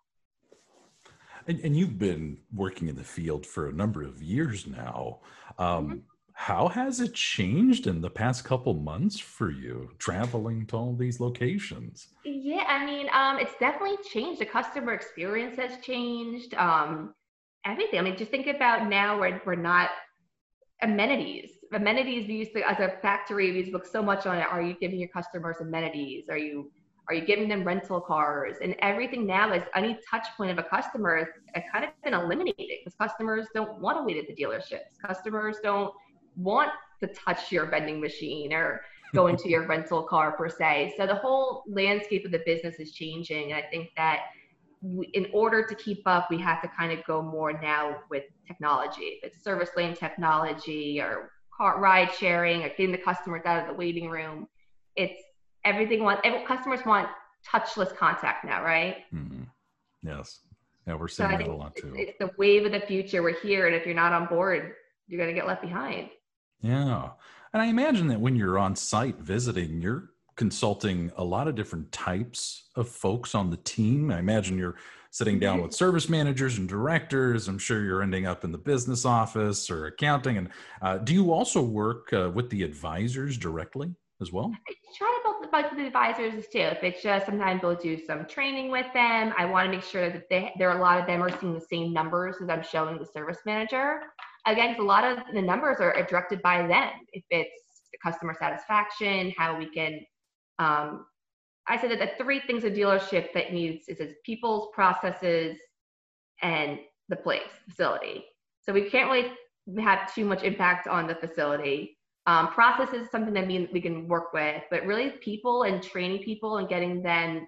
And, 1.47 1.59
and, 1.61 1.75
you've 1.75 1.97
been 1.97 2.37
working 2.53 2.87
in 2.87 2.95
the 2.95 3.03
field 3.03 3.47
for 3.47 3.69
a 3.69 3.73
number 3.73 4.03
of 4.03 4.21
years 4.21 4.67
now. 4.67 5.21
Um, 5.57 5.87
mm-hmm. 5.87 5.97
How 6.33 6.67
has 6.67 6.99
it 6.99 7.15
changed 7.15 7.87
in 7.87 8.01
the 8.01 8.11
past 8.11 8.43
couple 8.43 8.75
months 8.75 9.17
for 9.17 9.49
you 9.49 9.89
traveling 9.97 10.67
to 10.67 10.75
all 10.75 10.95
these 10.95 11.19
locations? 11.19 12.09
Yeah, 12.23 12.63
I 12.67 12.85
mean, 12.85 13.09
um, 13.11 13.39
it's 13.39 13.55
definitely 13.59 13.97
changed. 14.13 14.39
The 14.39 14.45
customer 14.45 14.93
experience 14.93 15.57
has 15.57 15.83
changed. 15.83 16.53
Um, 16.53 17.15
everything. 17.65 17.99
I 17.99 18.03
mean, 18.03 18.17
just 18.17 18.31
think 18.31 18.47
about 18.47 18.89
now 18.89 19.19
where 19.19 19.41
we're 19.45 19.55
not 19.55 19.89
amenities. 20.81 21.51
Amenities 21.73 22.27
we 22.27 22.35
used 22.35 22.53
to, 22.53 22.67
as 22.67 22.79
a 22.79 22.99
factory, 23.01 23.51
we 23.51 23.57
used 23.59 23.71
to 23.71 23.73
look 23.73 23.85
so 23.85 24.01
much 24.01 24.25
on 24.25 24.37
it. 24.37 24.45
Are 24.49 24.61
you 24.61 24.75
giving 24.79 24.99
your 24.99 25.09
customers 25.09 25.57
amenities? 25.59 26.25
Are 26.29 26.37
you 26.37 26.71
are 27.09 27.15
you 27.15 27.25
giving 27.25 27.49
them 27.49 27.63
rental 27.63 27.99
cars? 27.99 28.57
And 28.61 28.75
everything 28.83 29.25
now 29.25 29.51
is 29.51 29.63
any 29.75 29.97
touch 30.09 30.27
point 30.37 30.51
of 30.51 30.59
a 30.59 30.63
customer 30.69 31.17
is 31.17 31.27
kind 31.73 31.83
of 31.83 31.89
been 32.03 32.13
eliminated 32.13 32.55
because 32.55 32.93
customers 32.95 33.47
don't 33.55 33.81
want 33.81 33.97
to 33.97 34.03
wait 34.03 34.17
at 34.17 34.27
the 34.27 34.35
dealerships. 34.39 34.99
Customers 35.03 35.57
don't 35.63 35.91
want 36.37 36.69
to 36.99 37.07
touch 37.07 37.51
your 37.51 37.65
vending 37.65 37.99
machine 37.99 38.53
or 38.53 38.81
go 39.15 39.25
into 39.25 39.49
your 39.53 39.65
rental 39.65 40.03
car 40.03 40.33
per 40.33 40.49
se. 40.49 40.93
So 40.97 41.07
the 41.07 41.15
whole 41.15 41.63
landscape 41.67 42.25
of 42.25 42.31
the 42.31 42.43
business 42.45 42.75
is 42.75 42.91
changing. 42.91 43.53
And 43.53 43.59
I 43.59 43.67
think 43.71 43.89
that 43.97 44.19
we, 44.81 45.07
in 45.07 45.27
order 45.33 45.65
to 45.65 45.75
keep 45.75 46.01
up, 46.05 46.29
we 46.29 46.39
have 46.39 46.61
to 46.61 46.67
kind 46.69 46.91
of 46.97 47.03
go 47.05 47.21
more 47.21 47.53
now 47.53 47.97
with 48.09 48.23
technology. 48.47 49.19
If 49.21 49.31
it's 49.31 49.43
service 49.43 49.69
lane 49.75 49.95
technology 49.95 51.01
or 51.01 51.31
car 51.55 51.79
ride 51.79 52.11
sharing 52.13 52.63
or 52.63 52.69
getting 52.69 52.91
the 52.91 52.97
customers 52.97 53.41
out 53.45 53.61
of 53.61 53.67
the 53.67 53.73
waiting 53.73 54.09
room, 54.09 54.47
it's 54.95 55.21
everything. 55.65 56.03
Want 56.03 56.21
every, 56.23 56.45
customers 56.45 56.79
want 56.85 57.09
touchless 57.47 57.95
contact 57.95 58.45
now, 58.45 58.63
right? 58.63 58.97
Mm-hmm. 59.13 59.43
Yes. 60.03 60.39
Yeah, 60.87 60.95
we're 60.95 61.07
seeing 61.07 61.29
so 61.29 61.37
that 61.37 61.47
a 61.47 61.53
lot 61.53 61.75
too. 61.75 61.93
It's 61.95 62.17
the 62.19 62.31
wave 62.37 62.65
of 62.65 62.71
the 62.71 62.79
future. 62.79 63.21
We're 63.21 63.39
here, 63.39 63.67
and 63.67 63.75
if 63.75 63.85
you're 63.85 63.95
not 63.95 64.13
on 64.13 64.27
board, 64.27 64.73
you're 65.07 65.19
going 65.19 65.33
to 65.33 65.39
get 65.39 65.47
left 65.47 65.61
behind. 65.61 66.09
Yeah. 66.61 67.09
And 67.53 67.61
I 67.61 67.65
imagine 67.65 68.07
that 68.07 68.19
when 68.19 68.35
you're 68.35 68.57
on 68.57 68.75
site 68.75 69.19
visiting, 69.19 69.81
you're 69.81 70.09
consulting 70.39 71.11
a 71.17 71.23
lot 71.23 71.49
of 71.49 71.55
different 71.55 71.91
types 71.91 72.69
of 72.77 72.87
folks 72.87 73.35
on 73.35 73.49
the 73.49 73.57
team. 73.57 74.09
I 74.09 74.19
imagine 74.19 74.57
you're 74.57 74.77
sitting 75.11 75.37
down 75.37 75.57
mm-hmm. 75.57 75.65
with 75.65 75.75
service 75.75 76.07
managers 76.07 76.57
and 76.57 76.67
directors. 76.67 77.49
I'm 77.49 77.59
sure 77.59 77.83
you're 77.83 78.01
ending 78.01 78.25
up 78.25 78.45
in 78.45 78.53
the 78.53 78.57
business 78.57 79.03
office 79.03 79.69
or 79.69 79.87
accounting. 79.87 80.37
And 80.37 80.49
uh, 80.81 80.99
do 80.99 81.13
you 81.13 81.33
also 81.33 81.61
work 81.61 82.13
uh, 82.13 82.31
with 82.33 82.49
the 82.49 82.63
advisors 82.63 83.37
directly 83.37 83.93
as 84.21 84.31
well? 84.31 84.49
I 84.69 84.73
try 84.97 85.07
to 85.07 85.29
build 85.29 85.43
the 85.43 85.69
with 85.69 85.77
the 85.77 85.87
advisors 85.87 86.45
too. 86.47 86.59
If 86.59 86.83
it's 86.83 87.03
just 87.03 87.25
sometimes 87.25 87.61
we'll 87.61 87.75
do 87.75 87.99
some 88.05 88.25
training 88.25 88.71
with 88.71 88.87
them. 88.93 89.33
I 89.37 89.45
want 89.45 89.65
to 89.65 89.71
make 89.71 89.83
sure 89.83 90.09
that 90.09 90.29
they, 90.29 90.53
there 90.57 90.69
are 90.71 90.77
a 90.77 90.81
lot 90.81 91.01
of 91.01 91.05
them 91.05 91.21
are 91.21 91.37
seeing 91.39 91.53
the 91.53 91.65
same 91.69 91.91
numbers 91.91 92.37
as 92.41 92.49
I'm 92.49 92.63
showing 92.63 92.97
the 92.97 93.05
service 93.05 93.39
manager 93.45 93.99
again, 94.45 94.75
a 94.79 94.83
lot 94.83 95.03
of 95.03 95.17
the 95.33 95.41
numbers 95.41 95.77
are, 95.79 95.93
directed 96.09 96.41
by 96.41 96.65
them. 96.67 96.91
If 97.13 97.23
it's 97.29 97.49
the 97.91 97.97
customer 98.03 98.35
satisfaction, 98.39 99.33
how 99.37 99.57
we 99.57 99.69
can, 99.69 99.99
um, 100.59 101.05
I 101.67 101.79
said 101.79 101.91
that 101.91 101.99
the 101.99 102.23
three 102.23 102.39
things 102.41 102.63
a 102.63 102.71
dealership 102.71 103.33
that 103.33 103.53
needs 103.53 103.87
is, 103.87 103.99
is 103.99 104.15
people's 104.25 104.69
processes 104.73 105.57
and 106.41 106.79
the 107.09 107.15
place, 107.15 107.41
facility. 107.67 108.25
So 108.61 108.73
we 108.73 108.89
can't 108.89 109.09
really 109.09 109.31
have 109.81 110.13
too 110.13 110.25
much 110.25 110.43
impact 110.43 110.87
on 110.87 111.07
the 111.07 111.15
facility. 111.15 111.97
Um, 112.27 112.47
process 112.49 112.93
is 112.93 113.09
something 113.09 113.33
that 113.33 113.47
we, 113.47 113.69
we 113.71 113.81
can 113.81 114.07
work 114.07 114.33
with, 114.33 114.63
but 114.69 114.85
really 114.85 115.11
people 115.21 115.63
and 115.63 115.81
training 115.81 116.23
people 116.23 116.57
and 116.57 116.67
getting 116.67 117.01
them 117.01 117.47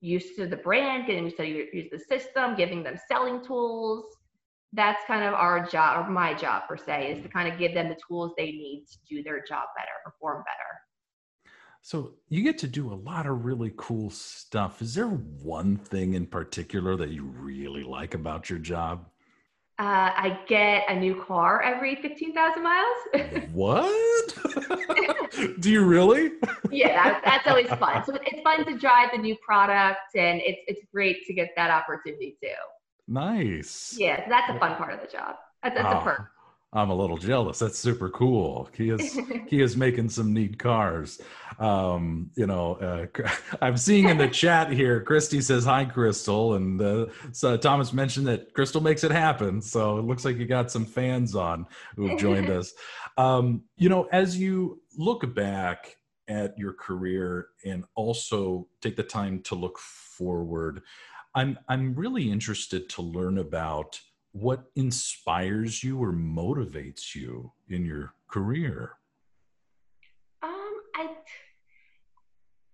used 0.00 0.36
to 0.36 0.46
the 0.46 0.56
brand, 0.56 1.06
getting 1.06 1.24
used 1.24 1.36
to 1.36 1.46
use 1.46 1.90
the 1.90 1.98
system, 1.98 2.56
giving 2.56 2.82
them 2.82 2.96
selling 3.08 3.44
tools, 3.44 4.04
that's 4.72 5.02
kind 5.06 5.24
of 5.24 5.34
our 5.34 5.66
job 5.66 6.06
or 6.06 6.10
my 6.10 6.32
job 6.34 6.62
per 6.68 6.76
se 6.76 7.12
is 7.12 7.22
to 7.22 7.28
kind 7.28 7.52
of 7.52 7.58
give 7.58 7.74
them 7.74 7.88
the 7.88 7.96
tools 8.06 8.32
they 8.36 8.52
need 8.52 8.84
to 8.90 8.98
do 9.08 9.22
their 9.22 9.42
job 9.42 9.64
better 9.76 9.90
perform 10.04 10.44
better 10.44 10.80
so 11.82 12.12
you 12.28 12.42
get 12.42 12.58
to 12.58 12.66
do 12.66 12.92
a 12.92 12.94
lot 12.94 13.26
of 13.26 13.44
really 13.44 13.72
cool 13.76 14.10
stuff 14.10 14.82
is 14.82 14.94
there 14.94 15.08
one 15.08 15.76
thing 15.76 16.14
in 16.14 16.26
particular 16.26 16.96
that 16.96 17.10
you 17.10 17.24
really 17.24 17.82
like 17.82 18.14
about 18.14 18.50
your 18.50 18.58
job 18.58 19.06
Uh, 19.78 20.12
I 20.26 20.38
get 20.46 20.84
a 20.90 20.94
new 20.94 21.24
car 21.24 21.62
every 21.62 21.96
15,000 21.96 22.62
miles. 22.62 23.48
what? 23.52 24.36
Do 25.60 25.70
you 25.70 25.86
really? 25.86 26.32
yeah, 26.70 27.02
that, 27.04 27.22
that's 27.24 27.46
always 27.48 27.68
fun. 27.80 28.04
So 28.04 28.12
it's 28.14 28.42
fun 28.42 28.66
to 28.66 28.76
drive 28.76 29.08
the 29.12 29.18
new 29.18 29.36
product, 29.36 30.14
and 30.14 30.42
it's 30.44 30.60
it's 30.66 30.82
great 30.92 31.24
to 31.28 31.32
get 31.32 31.48
that 31.56 31.70
opportunity 31.70 32.36
too. 32.42 32.60
Nice. 33.08 33.96
Yeah, 33.98 34.18
so 34.24 34.28
that's 34.28 34.50
a 34.50 34.58
fun 34.58 34.76
part 34.76 34.92
of 34.92 35.00
the 35.00 35.06
job. 35.06 35.36
That's, 35.62 35.74
that's 35.74 35.94
oh, 35.94 35.98
a 35.98 36.02
perk. 36.02 36.30
I'm 36.72 36.90
a 36.90 36.94
little 36.94 37.16
jealous. 37.16 37.58
That's 37.58 37.78
super 37.78 38.08
cool. 38.10 38.68
He 38.76 38.90
is 38.90 39.18
he 39.48 39.60
is 39.60 39.76
making 39.76 40.08
some 40.08 40.32
neat 40.32 40.58
cars. 40.58 41.20
Um, 41.58 42.30
you 42.36 42.46
know, 42.46 42.74
uh, 42.74 43.28
I'm 43.60 43.76
seeing 43.76 44.08
in 44.08 44.18
the 44.18 44.28
chat 44.28 44.72
here. 44.72 45.00
Christy 45.00 45.40
says 45.40 45.64
hi, 45.64 45.84
Crystal, 45.84 46.54
and 46.54 46.80
uh, 46.80 47.06
so 47.32 47.56
Thomas 47.56 47.92
mentioned 47.92 48.28
that 48.28 48.54
Crystal 48.54 48.80
makes 48.80 49.02
it 49.02 49.10
happen. 49.10 49.60
So 49.60 49.98
it 49.98 50.04
looks 50.04 50.24
like 50.24 50.36
you 50.36 50.46
got 50.46 50.70
some 50.70 50.84
fans 50.84 51.34
on 51.34 51.66
who've 51.96 52.18
joined 52.18 52.50
us. 52.50 52.72
Um, 53.18 53.64
you 53.76 53.88
know, 53.88 54.08
as 54.12 54.38
you 54.38 54.80
look 54.96 55.34
back 55.34 55.96
at 56.28 56.56
your 56.56 56.72
career 56.72 57.48
and 57.64 57.84
also 57.96 58.68
take 58.80 58.94
the 58.94 59.02
time 59.02 59.42
to 59.42 59.56
look 59.56 59.76
forward, 59.76 60.82
I'm 61.34 61.58
I'm 61.68 61.94
really 61.94 62.30
interested 62.30 62.88
to 62.90 63.02
learn 63.02 63.38
about 63.38 64.00
what 64.32 64.64
inspires 64.76 65.82
you 65.82 66.02
or 66.02 66.12
motivates 66.12 67.14
you 67.14 67.52
in 67.68 67.84
your 67.84 68.14
career? 68.28 68.92
Um, 70.42 70.80
I 70.96 71.10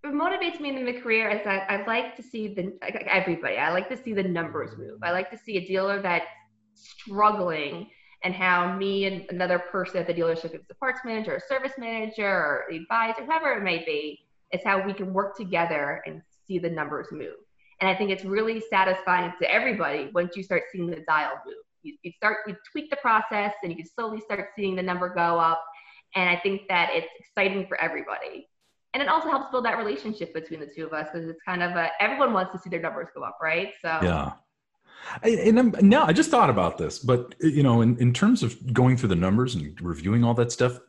what 0.03 0.15
motivates 0.15 0.61
me 0.61 0.77
in 0.77 0.85
the 0.85 1.01
career 1.01 1.31
is 1.31 1.45
that 1.45 1.71
I 1.71 1.85
like 1.87 2.17
to 2.17 2.23
see 2.23 2.49
the 2.49 2.79
everybody. 3.09 3.57
I 3.57 3.73
like 3.73 3.89
to 3.89 3.97
see 3.97 4.13
the 4.13 4.23
numbers 4.23 4.77
move. 4.79 5.03
I 5.03 5.11
like 5.13 5.31
to 5.31 5.39
see 5.39 5.57
a 5.57 5.67
dealer 5.67 6.01
that's 6.01 6.27
struggling 6.75 7.89
and 8.23 8.35
how 8.35 8.77
me 8.77 9.07
and 9.07 9.25
another 9.31 9.59
person 9.59 9.99
at 9.99 10.07
the 10.07 10.15
dealership, 10.15 10.47
if 10.47 10.55
it's 10.55 10.71
a 10.71 10.75
parts 10.75 11.01
manager, 11.05 11.37
a 11.37 11.41
service 11.41 11.73
manager, 11.79 12.27
or 12.27 12.65
advisor, 12.73 13.25
whoever 13.25 13.53
it 13.53 13.63
may 13.63 13.85
be, 13.85 14.27
is 14.53 14.61
how 14.65 14.85
we 14.85 14.93
can 14.93 15.13
work 15.13 15.37
together 15.37 16.03
and 16.07 16.23
see 16.47 16.59
the 16.59 16.71
numbers 16.71 17.09
move. 17.13 17.35
And 17.81 17.91
I 17.91 17.95
think 17.95 18.11
it's 18.11 18.25
really 18.25 18.63
satisfying 18.71 19.33
to 19.41 19.53
everybody 19.53 20.11
once 20.15 20.37
you 20.37 20.43
start 20.43 20.65
seeing 20.73 20.87
the 20.89 21.05
dial 21.07 21.33
move. 21.45 21.55
You, 21.83 21.95
you 22.03 22.13
start, 22.13 22.39
you 22.47 22.57
tweak 22.73 22.91
the 22.91 22.97
process 22.97 23.53
and 23.63 23.71
you 23.71 23.77
can 23.77 23.87
slowly 23.87 24.21
start 24.21 24.49
seeing 24.57 24.77
the 24.77 24.83
number 24.83 25.09
go 25.09 25.39
up. 25.39 25.63
And 26.15 26.29
I 26.29 26.37
think 26.37 26.63
that 26.69 26.91
it's 26.93 27.07
exciting 27.21 27.67
for 27.67 27.81
everybody. 27.81 28.49
And 28.95 29.03
it 29.03 29.09
also 29.09 29.29
helps 29.29 29.51
build 29.51 29.67
that 29.67 29.77
relationship 29.77 30.33
between 30.33 30.61
the 30.61 30.67
two 30.67 30.87
of 30.87 30.95
us 30.95 31.09
because 31.13 31.29
it's 31.29 31.43
kind 31.47 31.63
of 31.63 31.73
a, 31.73 31.91
everyone 32.01 32.33
wants 32.33 32.53
to 32.53 32.59
see 32.59 32.71
their 32.71 32.81
numbers 32.81 33.09
go 33.15 33.23
up, 33.23 33.37
right? 33.43 33.73
So, 33.83 33.89
yeah. 34.03 34.33
And 35.23 35.59
I'm, 35.59 35.75
now 35.83 36.07
I 36.07 36.13
just 36.13 36.31
thought 36.31 36.51
about 36.51 36.79
this, 36.79 36.99
but 36.99 37.35
you 37.41 37.63
know, 37.63 37.83
in, 37.83 37.97
in 37.99 38.13
terms 38.13 38.43
of 38.43 38.73
going 38.73 38.97
through 38.97 39.11
the 39.11 39.17
numbers 39.17 39.55
and 39.55 39.79
reviewing 39.81 40.25
all 40.25 40.35
that 40.35 40.51
stuff, 40.51 40.81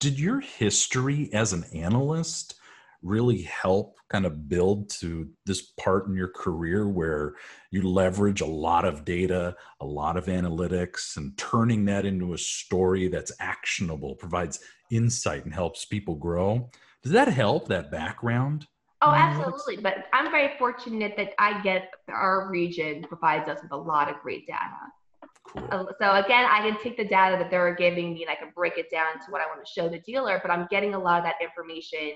did 0.00 0.18
your 0.18 0.40
history 0.40 1.30
as 1.32 1.52
an 1.52 1.64
analyst 1.74 2.54
really 3.02 3.42
help 3.42 3.96
kind 4.08 4.26
of 4.26 4.48
build 4.48 4.88
to 4.90 5.28
this 5.46 5.62
part 5.80 6.06
in 6.06 6.14
your 6.14 6.28
career 6.28 6.88
where 6.88 7.34
you 7.70 7.82
leverage 7.82 8.40
a 8.40 8.46
lot 8.46 8.84
of 8.84 9.04
data, 9.04 9.56
a 9.80 9.86
lot 9.86 10.16
of 10.16 10.26
analytics, 10.26 11.16
and 11.16 11.36
turning 11.36 11.84
that 11.86 12.06
into 12.06 12.34
a 12.34 12.38
story 12.38 13.08
that's 13.08 13.32
actionable, 13.40 14.14
provides 14.14 14.60
insight, 14.90 15.44
and 15.44 15.54
helps 15.54 15.84
people 15.84 16.14
grow? 16.14 16.70
Does 17.02 17.12
that 17.12 17.28
help 17.28 17.68
that 17.68 17.90
background? 17.90 18.66
Oh, 19.02 19.10
absolutely. 19.10 19.78
But 19.78 20.06
I'm 20.12 20.30
very 20.30 20.56
fortunate 20.58 21.14
that 21.16 21.34
I 21.38 21.60
get 21.62 21.90
our 22.08 22.48
region 22.48 23.02
provides 23.02 23.48
us 23.48 23.60
with 23.60 23.72
a 23.72 23.76
lot 23.76 24.08
of 24.08 24.20
great 24.22 24.46
data. 24.46 25.28
Cool. 25.48 25.68
Uh, 25.72 25.84
so 26.00 26.14
again, 26.24 26.46
I 26.48 26.60
can 26.60 26.78
take 26.80 26.96
the 26.96 27.04
data 27.04 27.36
that 27.36 27.50
they're 27.50 27.74
giving 27.74 28.14
me 28.14 28.22
and 28.22 28.30
I 28.30 28.36
can 28.36 28.52
break 28.54 28.78
it 28.78 28.90
down 28.92 29.14
to 29.14 29.30
what 29.30 29.40
I 29.40 29.46
want 29.46 29.64
to 29.64 29.72
show 29.72 29.88
the 29.88 29.98
dealer, 29.98 30.38
but 30.40 30.52
I'm 30.52 30.68
getting 30.70 30.94
a 30.94 30.98
lot 30.98 31.18
of 31.18 31.24
that 31.24 31.34
information 31.42 32.12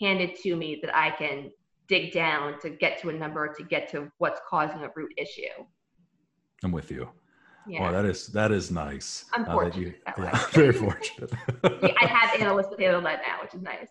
handed 0.00 0.36
to 0.42 0.56
me 0.56 0.78
that 0.82 0.96
I 0.96 1.10
can 1.10 1.50
dig 1.88 2.12
down 2.12 2.58
to 2.60 2.70
get 2.70 3.00
to 3.02 3.10
a 3.10 3.12
number 3.12 3.52
to 3.52 3.62
get 3.62 3.88
to 3.92 4.10
what's 4.18 4.40
causing 4.48 4.82
a 4.82 4.90
root 4.94 5.12
issue. 5.16 5.64
I'm 6.62 6.72
with 6.72 6.90
you. 6.90 7.08
Yeah. 7.68 7.90
that 7.90 8.04
is 8.04 8.28
that 8.28 8.52
is 8.52 8.70
nice. 8.70 9.24
I'm 9.34 9.44
fortunate. 9.44 9.96
Uh, 10.06 10.12
you, 10.18 10.24
yeah, 10.24 10.46
very 10.52 10.72
fortunate. 10.72 11.32
yeah, 11.64 11.92
I 12.00 12.06
have 12.06 12.40
analysts 12.40 12.70
with 12.70 12.78
handle 12.78 13.02
that 13.02 13.22
now, 13.26 13.42
which 13.42 13.54
is 13.54 13.62
nice. 13.62 13.88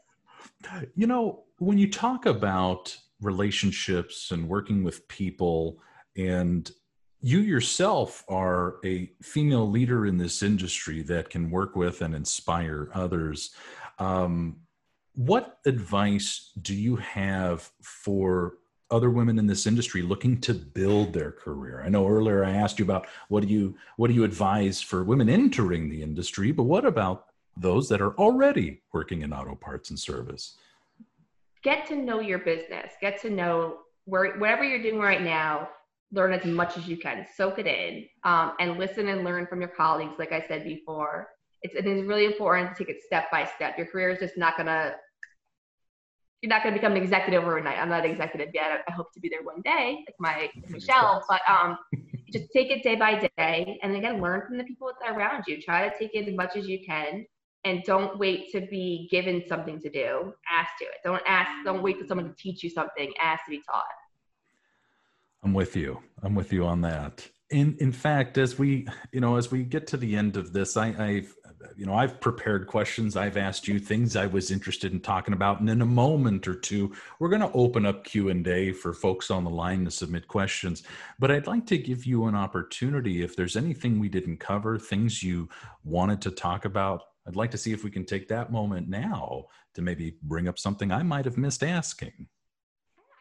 You 0.96 1.08
know, 1.08 1.44
when 1.60 1.78
you 1.78 1.92
talk 1.92 2.26
about 2.26 2.96
relationships 3.22 4.32
and 4.32 4.48
working 4.48 4.84
with 4.84 5.06
people, 5.10 5.82
and 6.18 6.72
you 7.22 7.40
yourself 7.40 8.24
are 8.30 8.76
a 8.86 9.12
female 9.22 9.70
leader 9.70 10.06
in 10.06 10.18
this 10.18 10.42
industry 10.42 11.02
that 11.04 11.30
can 11.30 11.50
work 11.50 11.76
with 11.76 12.02
and 12.02 12.16
inspire 12.16 12.90
others. 12.94 13.52
Um, 14.00 14.58
what 15.16 15.60
advice 15.66 16.52
do 16.62 16.76
you 16.76 16.98
have 16.98 17.72
for 17.82 18.58
other 18.92 19.10
women 19.10 19.40
in 19.40 19.48
this 19.48 19.66
industry 19.66 20.02
looking 20.02 20.40
to 20.42 20.54
build 20.54 21.14
their 21.14 21.32
career? 21.32 21.82
I 21.84 21.90
know 21.90 22.08
earlier 22.08 22.44
I 22.44 22.52
asked 22.52 22.80
you 22.80 22.86
about 22.86 23.08
what 23.30 23.42
do 23.42 23.48
you 23.48 23.76
what 23.98 24.08
do 24.08 24.14
you 24.14 24.24
advise 24.24 24.82
for 24.82 25.04
women 25.04 25.30
entering 25.30 25.90
the 25.90 26.04
industry, 26.04 26.52
but 26.52 26.64
what 26.64 26.86
about 26.86 27.28
those 27.58 27.88
that 27.90 28.02
are 28.02 28.14
already 28.16 28.82
working 28.94 29.22
in 29.22 29.34
auto 29.34 29.56
parts 29.56 29.90
and 29.90 29.98
service? 29.98 30.58
Get 31.64 31.88
to 31.88 31.96
know 31.96 32.20
your 32.20 32.40
business. 32.40 32.92
Get 33.02 33.20
to 33.22 33.30
know 33.30 33.78
where 34.04 34.38
whatever 34.38 34.64
you're 34.64 34.84
doing 34.84 35.00
right 35.00 35.22
now. 35.22 35.70
Learn 36.12 36.34
as 36.34 36.46
much 36.46 36.78
as 36.78 36.88
you 36.88 36.98
can. 36.98 37.26
Soak 37.36 37.58
it 37.58 37.66
in, 37.66 38.06
um, 38.24 38.54
and 38.60 38.78
listen 38.78 39.08
and 39.08 39.24
learn 39.24 39.48
from 39.48 39.60
your 39.60 39.72
colleagues. 39.72 40.14
Like 40.20 40.32
I 40.32 40.46
said 40.48 40.64
before, 40.64 41.30
it's, 41.64 41.74
it 41.74 41.88
is 41.88 42.06
really 42.06 42.26
important 42.26 42.76
to 42.76 42.76
take 42.76 42.96
it 42.96 43.02
step 43.02 43.32
by 43.32 43.50
step. 43.56 43.78
Your 43.78 43.88
career 43.88 44.12
is 44.12 44.20
just 44.20 44.38
not 44.38 44.56
gonna 44.56 44.96
you're 46.42 46.50
not 46.50 46.64
going 46.64 46.74
to 46.74 46.80
become 46.80 46.96
an 46.96 47.02
executive 47.02 47.44
overnight. 47.44 47.80
I'm 47.80 47.90
not 47.90 48.06
an 48.06 48.12
executive 48.12 48.50
yet. 48.54 48.84
I 48.88 48.92
hope 48.92 49.14
to 49.14 49.20
be 49.20 49.30
there 49.30 49.44
one 49.44 49.62
day, 49.62 50.04
like 50.08 50.16
my 50.20 50.50
Michelle. 50.70 51.24
But 51.28 51.42
um, 51.50 51.78
just 52.32 52.52
take 52.52 52.70
it 52.70 52.84
day 52.84 52.96
by 52.96 53.30
day, 53.38 53.80
and 53.82 53.96
again, 53.96 54.22
learn 54.22 54.44
from 54.48 54.58
the 54.58 54.64
people 54.64 54.92
that 55.00 55.10
are 55.10 55.18
around 55.18 55.46
you. 55.48 55.62
Try 55.62 55.88
to 55.88 55.98
take 55.98 56.14
it 56.14 56.28
as 56.28 56.36
much 56.36 56.56
as 56.56 56.68
you 56.68 56.86
can, 56.86 57.26
and 57.64 57.84
don't 57.84 58.18
wait 58.20 58.52
to 58.52 58.62
be 58.62 59.08
given 59.10 59.44
something 59.48 59.80
to 59.82 59.90
do. 59.90 60.34
Ask 60.52 60.78
to 60.80 60.86
it. 60.86 60.98
Don't 61.04 61.24
ask. 61.26 61.50
Don't 61.64 61.82
wait 61.82 62.00
for 62.00 62.06
someone 62.06 62.28
to 62.28 62.36
teach 62.36 62.64
you 62.64 62.70
something. 62.70 63.12
Ask 63.20 63.46
to 63.46 63.52
be 63.52 63.62
taught. 63.66 63.84
I'm 65.44 65.54
with 65.54 65.76
you. 65.76 66.00
I'm 66.22 66.36
with 66.36 66.52
you 66.52 66.66
on 66.66 66.82
that. 66.82 67.28
In 67.52 67.78
in 67.80 67.92
fact, 67.92 68.38
as 68.38 68.60
we 68.60 68.88
you 69.12 69.22
know 69.22 69.38
as 69.38 69.52
we 69.52 69.64
get 69.64 69.88
to 69.88 69.98
the 69.98 70.16
end 70.16 70.38
of 70.38 70.54
this, 70.54 70.76
I, 70.76 70.88
I've 70.88 71.36
you 71.76 71.86
know 71.86 71.94
i've 71.94 72.20
prepared 72.20 72.68
questions 72.68 73.16
i've 73.16 73.38
asked 73.38 73.68
you 73.68 73.80
things 73.80 74.16
i 74.16 74.26
was 74.26 74.52
interested 74.52 74.94
in 74.94 75.00
talking 75.00 75.34
about 75.34 75.60
and 75.60 75.70
in 75.70 75.82
a 75.82 75.86
moment 75.86 76.48
or 76.48 76.56
two 76.56 76.94
we're 77.20 77.30
going 77.30 77.42
to 77.42 77.52
open 77.54 77.86
up 77.86 78.04
q&a 78.04 78.72
for 78.72 78.94
folks 78.94 79.32
on 79.32 79.44
the 79.44 79.50
line 79.50 79.86
to 79.86 79.92
submit 79.92 80.28
questions. 80.28 80.84
But 81.20 81.32
i'd 81.32 81.48
like 81.48 81.66
to 81.68 81.78
give 81.78 82.06
you 82.06 82.26
an 82.26 82.36
opportunity 82.36 83.24
if 83.24 83.36
there's 83.36 83.56
anything 83.56 84.00
we 84.00 84.10
didn't 84.10 84.38
cover 84.38 84.78
things 84.78 85.24
you 85.24 85.50
wanted 85.84 86.22
to 86.22 86.32
talk 86.32 86.66
about 86.66 87.04
i'd 87.28 87.36
like 87.36 87.52
to 87.52 87.58
see 87.58 87.74
if 87.74 87.84
we 87.84 87.92
can 87.92 88.06
take 88.06 88.28
that 88.28 88.52
moment 88.52 88.88
now 88.90 89.46
to 89.74 89.82
maybe 89.82 90.18
bring 90.24 90.48
up 90.48 90.60
something 90.60 90.92
i 90.92 91.04
might 91.04 91.26
have 91.26 91.38
missed 91.38 91.64
asking. 91.64 92.28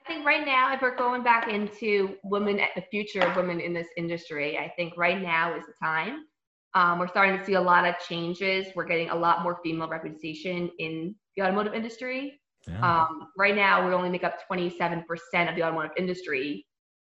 I 0.06 0.12
think 0.12 0.26
right 0.26 0.44
now, 0.44 0.74
if 0.74 0.82
we're 0.82 0.96
going 0.96 1.22
back 1.22 1.48
into 1.48 2.16
women 2.24 2.60
at 2.60 2.68
the 2.76 2.82
future 2.82 3.22
of 3.22 3.36
women 3.36 3.58
in 3.58 3.72
this 3.72 3.86
industry, 3.96 4.58
I 4.58 4.68
think 4.76 4.98
right 4.98 5.18
now 5.18 5.56
is 5.56 5.64
the 5.64 5.72
time 5.82 6.26
um, 6.74 6.98
we're 6.98 7.08
starting 7.08 7.38
to 7.38 7.44
see 7.44 7.54
a 7.54 7.60
lot 7.60 7.86
of 7.86 7.94
changes. 8.08 8.66
We're 8.74 8.86
getting 8.86 9.10
a 9.10 9.14
lot 9.14 9.42
more 9.42 9.58
female 9.62 9.88
representation 9.88 10.70
in 10.78 11.14
the 11.36 11.42
automotive 11.42 11.74
industry. 11.74 12.40
Yeah. 12.66 13.04
Um, 13.04 13.28
right 13.38 13.54
now, 13.54 13.86
we 13.86 13.94
only 13.94 14.10
make 14.10 14.24
up 14.24 14.38
27% 14.50 15.04
of 15.48 15.54
the 15.54 15.62
automotive 15.62 15.92
industry, 15.96 16.66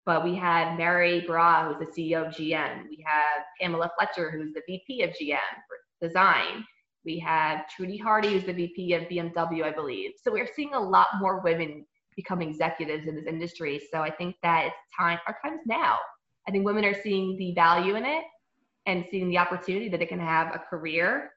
but 0.05 0.23
we 0.23 0.35
have 0.35 0.77
Mary 0.77 1.21
Barra, 1.21 1.73
who's 1.73 1.87
the 1.87 2.01
CEO 2.01 2.27
of 2.27 2.33
GM. 2.33 2.83
We 2.89 3.03
have 3.05 3.43
Pamela 3.59 3.89
Fletcher, 3.97 4.29
who's 4.29 4.53
the 4.53 4.61
VP 4.67 5.03
of 5.03 5.09
GM 5.11 5.37
for 5.67 6.07
design. 6.07 6.63
We 7.03 7.17
have 7.19 7.67
Trudy 7.69 7.97
Hardy, 7.97 8.33
who's 8.33 8.45
the 8.45 8.53
VP 8.53 8.93
of 8.93 9.03
BMW, 9.03 9.63
I 9.63 9.71
believe. 9.71 10.11
So 10.21 10.31
we're 10.31 10.49
seeing 10.55 10.73
a 10.73 10.79
lot 10.79 11.07
more 11.19 11.41
women 11.41 11.85
become 12.15 12.41
executives 12.41 13.07
in 13.07 13.15
this 13.15 13.25
industry. 13.25 13.81
So 13.91 14.01
I 14.01 14.11
think 14.11 14.35
that 14.43 14.65
it's 14.65 14.75
time, 14.97 15.19
our 15.25 15.37
time's 15.43 15.61
now. 15.65 15.97
I 16.47 16.51
think 16.51 16.65
women 16.65 16.83
are 16.85 17.01
seeing 17.01 17.37
the 17.37 17.53
value 17.53 17.95
in 17.95 18.05
it 18.05 18.23
and 18.87 19.05
seeing 19.11 19.29
the 19.29 19.37
opportunity 19.37 19.89
that 19.89 20.01
it 20.01 20.09
can 20.09 20.19
have 20.19 20.55
a 20.55 20.59
career. 20.59 21.31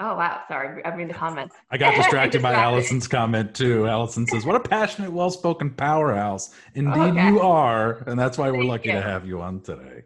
Oh 0.00 0.16
wow, 0.16 0.42
sorry, 0.48 0.84
I'm 0.84 0.94
reading 0.94 1.08
the 1.08 1.18
comments. 1.18 1.54
I 1.70 1.78
got 1.78 1.94
distracted 1.96 2.42
by 2.42 2.54
Allison's 2.54 3.06
comment 3.06 3.54
too. 3.54 3.86
Allison 3.86 4.26
says, 4.26 4.44
"What 4.44 4.56
a 4.56 4.60
passionate, 4.60 5.12
well-spoken 5.12 5.70
powerhouse! 5.70 6.54
Indeed, 6.74 6.98
okay. 6.98 7.28
you 7.28 7.40
are, 7.40 8.02
and 8.06 8.18
that's 8.18 8.36
why 8.36 8.50
we're 8.50 8.64
lucky 8.64 8.88
you. 8.88 8.96
to 8.96 9.02
have 9.02 9.26
you 9.26 9.40
on 9.40 9.60
today." 9.60 10.02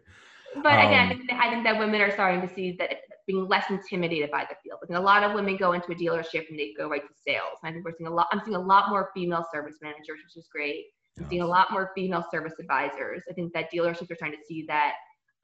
But 0.55 0.79
um, 0.79 0.87
again, 0.87 1.11
I 1.11 1.15
think, 1.15 1.31
I 1.31 1.49
think 1.49 1.63
that 1.63 1.79
women 1.79 2.01
are 2.01 2.11
starting 2.11 2.47
to 2.47 2.53
see 2.53 2.75
that 2.79 2.97
being 3.25 3.47
less 3.47 3.69
intimidated 3.69 4.29
by 4.31 4.45
the 4.49 4.55
field. 4.63 4.79
Because 4.81 4.97
a 4.97 5.01
lot 5.01 5.23
of 5.23 5.33
women 5.33 5.57
go 5.57 5.73
into 5.73 5.91
a 5.91 5.95
dealership 5.95 6.49
and 6.49 6.59
they 6.59 6.73
go 6.77 6.89
right 6.89 7.01
to 7.01 7.13
sales. 7.27 7.57
And 7.63 7.69
I 7.69 7.73
think 7.73 7.85
we're 7.85 7.95
seeing 7.97 8.07
a 8.07 8.13
lot. 8.13 8.27
I'm 8.31 8.41
seeing 8.45 8.55
a 8.55 8.61
lot 8.61 8.89
more 8.89 9.09
female 9.13 9.45
service 9.51 9.77
managers, 9.81 10.19
which 10.23 10.37
is 10.37 10.47
great. 10.51 10.85
I'm 11.17 11.27
seeing 11.29 11.41
a 11.41 11.47
lot 11.47 11.71
more 11.71 11.91
female 11.95 12.25
service 12.29 12.53
advisors. 12.59 13.23
I 13.29 13.33
think 13.33 13.53
that 13.53 13.71
dealerships 13.73 14.11
are 14.11 14.15
trying 14.15 14.33
to 14.33 14.37
see 14.45 14.65
that 14.67 14.93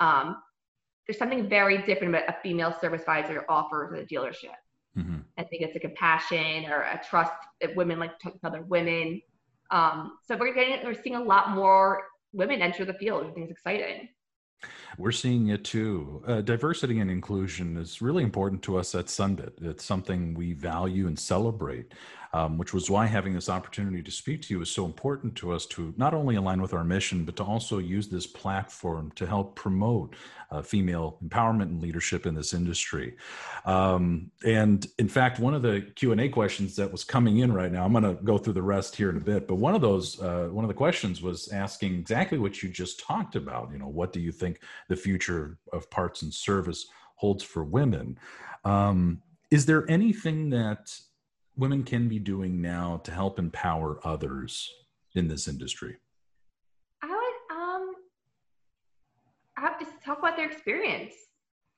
um, 0.02 0.38
there's 1.12 1.20
something 1.20 1.50
very 1.50 1.80
different 1.80 2.16
about 2.16 2.30
a 2.30 2.38
female 2.42 2.74
service 2.80 3.02
advisor 3.02 3.44
offers 3.50 3.92
at 3.92 4.00
a 4.00 4.06
dealership. 4.06 4.56
Mm-hmm. 4.98 5.18
I 5.38 5.44
think 5.44 5.62
it's 5.62 5.76
a 5.76 5.80
compassion 5.80 6.72
or 6.72 6.84
a 6.84 7.02
trust 7.10 7.34
that 7.60 7.76
women 7.76 8.00
like 8.00 8.18
to 8.18 8.30
talk 8.30 8.40
to 8.40 8.48
other 8.48 8.62
women. 8.62 9.22
Um, 9.72 10.14
so 10.26 10.38
we're 10.38 10.54
getting, 10.54 10.86
we're 10.86 10.94
seeing 10.94 11.18
a 11.18 11.22
lot 11.22 11.50
more 11.50 12.04
women 12.32 12.62
enter 12.62 12.86
the 12.86 12.94
field. 12.94 13.26
I 13.26 13.32
think 13.32 13.50
it's 13.50 13.52
exciting. 13.52 14.08
We're 14.98 15.12
seeing 15.12 15.50
it 15.50 15.66
too. 15.66 16.24
Uh, 16.26 16.40
diversity 16.40 17.02
and 17.02 17.12
inclusion 17.12 17.76
is 17.76 18.02
really 18.02 18.24
important 18.24 18.62
to 18.64 18.78
us 18.78 18.96
at 18.96 19.08
Sunbit. 19.08 19.62
It's 19.62 19.84
something 19.84 20.34
we 20.34 20.54
value 20.54 21.08
and 21.08 21.20
celebrate 21.20 21.94
um, 22.34 22.58
which 22.58 22.74
was 22.74 22.90
why 22.90 23.06
having 23.06 23.34
this 23.34 23.50
opportunity 23.50 24.02
to 24.02 24.12
speak 24.12 24.42
to 24.44 24.54
you 24.54 24.62
is 24.62 24.70
so 24.70 24.86
important 24.86 25.36
to 25.36 25.52
us 25.52 25.66
to 25.66 25.94
not 25.98 26.14
only 26.14 26.36
align 26.36 26.62
with 26.62 26.74
our 26.74 26.84
mission, 26.84 27.26
but 27.26 27.36
to 27.36 27.44
also 27.44 27.78
use 27.78 28.08
this 28.08 28.26
platform 28.26 29.12
to 29.16 29.26
help 29.26 29.56
promote 29.56 30.16
uh, 30.52 30.62
female 30.62 31.18
empowerment 31.24 31.64
and 31.64 31.82
leadership 31.82 32.26
in 32.26 32.36
this 32.36 32.54
industry. 32.54 33.16
Um, 33.66 34.32
and 34.46 34.86
in 34.98 35.08
fact, 35.08 35.40
one 35.40 35.54
of 35.54 35.62
the 35.62 35.82
Q 35.96 36.12
and 36.12 36.22
A 36.22 36.30
questions 36.30 36.76
that 36.76 36.92
was 36.92 37.04
coming 37.04 37.40
in 37.40 37.54
right 37.54 37.72
now, 37.72 37.86
I'm 37.86 37.94
going 37.94 38.04
to 38.04 38.22
go 38.24 38.38
through 38.38 38.54
the 38.54 38.62
rest 38.62 38.96
here 38.96 39.10
in 39.10 39.18
a 39.18 39.22
bit. 39.22 39.48
But 39.48 39.56
one 39.56 39.76
of 39.76 39.82
those, 39.82 40.22
uh, 40.22 40.50
one 40.52 40.66
of 40.66 40.70
the 40.70 40.74
questions 40.74 41.22
was 41.22 41.50
asking 41.50 41.96
exactly 41.96 42.38
what 42.38 42.62
you 42.62 42.70
just 42.70 43.00
talked 43.00 43.36
about. 43.36 43.70
You 43.72 43.80
know, 43.80 43.88
what 43.88 44.14
do 44.14 44.20
you 44.20 44.32
think 44.32 44.62
the 44.88 44.96
future 44.96 45.58
of 45.72 45.90
parts 45.90 46.22
and 46.22 46.34
service 46.34 46.88
holds 47.16 47.44
for 47.44 47.64
women? 47.64 48.18
Um, 48.66 49.22
is 49.52 49.66
there 49.66 49.90
anything 49.90 50.50
that 50.52 50.98
women 51.62 51.84
can 51.84 52.10
be 52.10 52.18
doing 52.18 52.60
now 52.60 53.00
to 53.04 53.12
help 53.12 53.38
empower 53.38 54.00
others 54.04 54.68
in 55.14 55.28
this 55.28 55.48
industry? 55.48 55.96
I 57.04 57.08
would 57.08 57.56
um 57.56 57.94
I 59.58 59.62
have 59.62 59.78
to 59.80 59.86
talk 60.04 60.18
about 60.18 60.36
their 60.36 60.50
experience. 60.50 61.14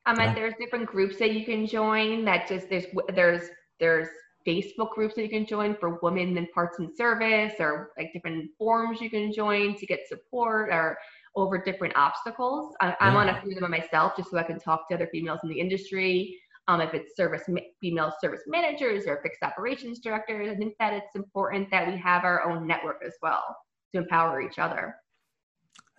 Um, 0.06 0.16
yeah. 0.18 0.34
there's 0.34 0.54
different 0.60 0.86
groups 0.86 1.18
that 1.20 1.34
you 1.34 1.46
can 1.46 1.68
join. 1.68 2.24
That 2.24 2.48
just 2.48 2.70
there's 2.70 2.86
there's 3.14 3.50
there's 3.82 4.08
Facebook 4.48 4.92
groups 4.92 5.16
that 5.16 5.24
you 5.24 5.30
can 5.30 5.46
join 5.46 5.76
for 5.76 6.00
women 6.02 6.38
in 6.38 6.48
parts 6.48 6.80
and 6.80 6.90
service, 6.96 7.54
or 7.60 7.92
like 7.98 8.14
different 8.14 8.52
forums 8.58 9.02
you 9.02 9.10
can 9.10 9.34
join 9.34 9.76
to 9.76 9.86
get 9.86 10.08
support 10.08 10.70
or 10.72 10.98
over 11.36 11.58
different 11.62 11.94
obstacles. 11.98 12.74
I, 12.80 12.96
am 13.02 13.18
on 13.18 13.30
a 13.30 13.42
few 13.42 13.52
of 13.52 13.60
them 13.60 13.72
myself, 13.72 14.16
just 14.16 14.30
so 14.32 14.38
I 14.38 14.44
can 14.44 14.60
talk 14.60 14.88
to 14.90 14.96
other 14.96 15.08
females 15.08 15.40
in 15.44 15.50
the 15.50 15.60
industry 15.60 16.40
um, 16.68 16.82
if 16.82 16.94
it's 16.94 17.16
service 17.16 17.44
female 17.82 18.14
service 18.22 18.42
managers 18.48 19.06
or 19.06 19.20
fixed 19.22 19.44
operations 19.44 20.00
directors. 20.00 20.50
I 20.50 20.56
think 20.56 20.76
that 20.80 20.94
it's 20.94 21.16
important 21.16 21.70
that 21.72 21.88
we 21.88 21.98
have 21.98 22.24
our 22.24 22.50
own 22.50 22.66
network 22.66 23.02
as 23.06 23.14
well 23.22 23.44
to 23.94 24.02
empower 24.02 24.42
each 24.42 24.60
other. 24.60 24.96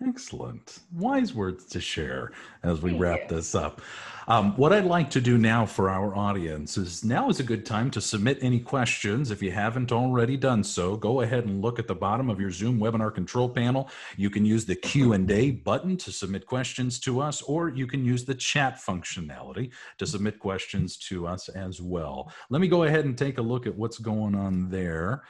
Excellent. 0.05 0.79
Wise 0.93 1.33
words 1.33 1.65
to 1.67 1.79
share 1.79 2.33
as 2.63 2.81
we 2.81 2.91
Thank 2.91 3.01
wrap 3.01 3.19
you. 3.21 3.37
this 3.37 3.55
up. 3.55 3.81
Um, 4.27 4.51
what 4.57 4.73
I'd 4.73 4.83
like 4.83 5.09
to 5.11 5.21
do 5.21 5.37
now 5.37 5.65
for 5.65 5.89
our 5.89 6.13
audience 6.13 6.77
is 6.77 7.05
now 7.05 7.29
is 7.29 7.39
a 7.39 7.43
good 7.43 7.65
time 7.65 7.89
to 7.91 8.01
submit 8.01 8.39
any 8.41 8.59
questions. 8.59 9.31
If 9.31 9.41
you 9.41 9.51
haven't 9.51 9.93
already 9.93 10.35
done 10.35 10.65
so, 10.65 10.97
go 10.97 11.21
ahead 11.21 11.45
and 11.45 11.61
look 11.61 11.79
at 11.79 11.87
the 11.87 11.95
bottom 11.95 12.29
of 12.29 12.41
your 12.41 12.51
Zoom 12.51 12.77
webinar 12.77 13.13
control 13.13 13.47
panel. 13.47 13.89
You 14.17 14.29
can 14.29 14.43
use 14.43 14.65
the 14.65 14.75
Q&A 14.75 15.51
button 15.51 15.95
to 15.97 16.11
submit 16.11 16.45
questions 16.45 16.99
to 17.01 17.21
us, 17.21 17.41
or 17.43 17.69
you 17.69 17.87
can 17.87 18.03
use 18.03 18.25
the 18.25 18.35
chat 18.35 18.81
functionality 18.85 19.71
to 19.97 20.05
submit 20.05 20.39
questions 20.39 20.97
to 21.07 21.25
us 21.25 21.47
as 21.47 21.81
well. 21.81 22.33
Let 22.49 22.59
me 22.59 22.67
go 22.67 22.83
ahead 22.83 23.05
and 23.05 23.17
take 23.17 23.37
a 23.37 23.43
look 23.43 23.65
at 23.65 23.75
what's 23.77 23.99
going 23.99 24.35
on 24.35 24.69
there. 24.69 25.23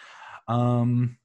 Um, 0.47 1.17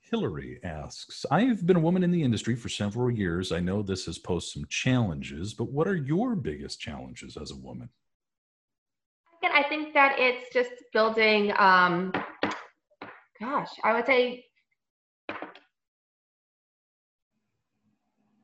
Hillary 0.00 0.60
asks, 0.62 1.26
I've 1.30 1.66
been 1.66 1.76
a 1.76 1.80
woman 1.80 2.02
in 2.02 2.10
the 2.10 2.22
industry 2.22 2.56
for 2.56 2.68
several 2.68 3.10
years. 3.10 3.52
I 3.52 3.60
know 3.60 3.82
this 3.82 4.06
has 4.06 4.18
posed 4.18 4.52
some 4.52 4.64
challenges, 4.68 5.54
but 5.54 5.70
what 5.70 5.88
are 5.88 5.96
your 5.96 6.34
biggest 6.34 6.80
challenges 6.80 7.36
as 7.36 7.50
a 7.50 7.56
woman? 7.56 7.88
I 9.42 9.62
think 9.68 9.94
that 9.94 10.16
it's 10.18 10.52
just 10.52 10.70
building, 10.92 11.52
um, 11.56 12.12
gosh, 13.40 13.70
I 13.84 13.94
would 13.94 14.04
say 14.04 14.44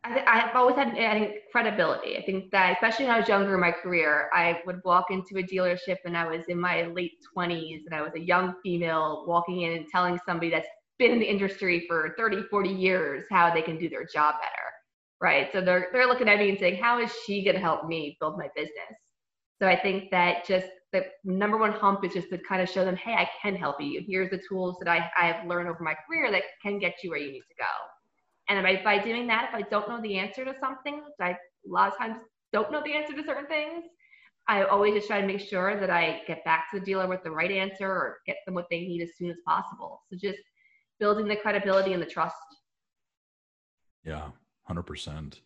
I 0.05 0.39
have 0.41 0.57
always 0.57 0.75
had 0.75 0.89
I 0.99 1.15
think, 1.15 1.35
credibility. 1.53 2.17
I 2.17 2.23
think 2.23 2.51
that, 2.51 2.73
especially 2.73 3.05
when 3.05 3.15
I 3.15 3.21
was 3.21 3.29
younger 3.29 3.55
in 3.55 3.61
my 3.61 3.71
career, 3.71 4.31
I 4.33 4.61
would 4.67 4.81
walk 4.85 5.07
into 5.11 5.39
a 5.39 5.43
dealership 5.43 5.99
and 6.05 6.17
I 6.17 6.27
was 6.27 6.47
in 6.49 6.59
my 6.59 6.87
late 6.87 7.19
20s 7.37 7.83
and 7.87 7.95
I 7.95 8.03
was 8.03 8.13
a 8.17 8.21
young 8.21 8.55
female 8.65 9.25
walking 9.29 9.61
in 9.61 9.73
and 9.73 9.87
telling 9.89 10.19
somebody 10.27 10.51
that's 10.51 10.67
been 11.03 11.13
in 11.13 11.19
the 11.19 11.29
industry 11.29 11.85
for 11.89 12.15
30, 12.17 12.45
40 12.45 12.71
years 12.71 13.25
how 13.31 13.53
they 13.53 13.63
can 13.63 13.77
do 13.77 13.89
their 13.89 14.05
job 14.05 14.37
better, 14.41 14.69
right? 15.21 15.51
So 15.53 15.61
they're, 15.61 15.89
they're 15.93 16.07
looking 16.07 16.29
at 16.29 16.39
me 16.39 16.51
and 16.51 16.59
saying, 16.59 16.81
how 16.83 17.01
is 17.01 17.11
she 17.27 17.45
going 17.45 17.57
to 17.57 17.61
help 17.61 17.87
me 17.87 18.17
build 18.21 18.39
my 18.39 18.49
business? 18.55 18.95
So 19.61 19.69
I 19.69 19.79
think 19.79 20.11
that 20.11 20.47
just 20.47 20.67
the 20.93 21.07
number 21.25 21.57
one 21.57 21.73
hump 21.73 22.05
is 22.05 22.13
just 22.13 22.31
to 22.31 22.39
kind 22.39 22.63
of 22.63 22.69
show 22.69 22.85
them, 22.85 22.97
hey, 22.97 23.15
I 23.15 23.29
can 23.41 23.57
help 23.57 23.81
you. 23.81 24.03
Here's 24.07 24.31
the 24.31 24.41
tools 24.49 24.77
that 24.81 24.91
I, 24.91 25.11
I 25.19 25.27
have 25.27 25.47
learned 25.47 25.69
over 25.69 25.83
my 25.83 25.95
career 26.07 26.31
that 26.31 26.43
can 26.63 26.79
get 26.79 26.97
you 27.03 27.11
where 27.11 27.19
you 27.19 27.33
need 27.33 27.41
to 27.41 27.55
go. 27.59 27.65
And 28.49 28.63
by, 28.63 28.83
by 28.85 29.03
doing 29.03 29.27
that, 29.29 29.49
if 29.49 29.55
I 29.55 29.69
don't 29.69 29.89
know 29.89 30.01
the 30.03 30.19
answer 30.19 30.45
to 30.45 30.55
something, 30.61 30.97
which 30.97 31.15
I 31.21 31.31
a 31.31 31.37
lot 31.65 31.93
of 31.93 31.99
times 31.99 32.17
don't 32.53 32.71
know 32.71 32.83
the 32.85 32.93
answer 32.93 33.15
to 33.15 33.25
certain 33.25 33.47
things, 33.47 33.85
I 34.49 34.65
always 34.65 34.95
just 34.95 35.07
try 35.07 35.21
to 35.21 35.27
make 35.27 35.41
sure 35.41 35.79
that 35.79 35.91
I 35.91 36.23
get 36.27 36.45
back 36.45 36.71
to 36.71 36.81
the 36.81 36.85
dealer 36.85 37.07
with 37.07 37.23
the 37.23 37.31
right 37.31 37.51
answer 37.51 37.89
or 37.89 38.19
get 38.27 38.37
them 38.45 38.55
what 38.55 38.67
they 38.71 38.81
need 38.81 39.03
as 39.03 39.11
soon 39.17 39.31
as 39.31 39.37
possible. 39.47 40.03
So 40.11 40.19
just 40.21 40.39
building 41.03 41.27
the 41.27 41.35
credibility 41.35 41.93
and 41.93 42.01
the 42.01 42.07
trust. 42.07 42.37
Yeah, 44.05 44.29
100%. 44.71 45.41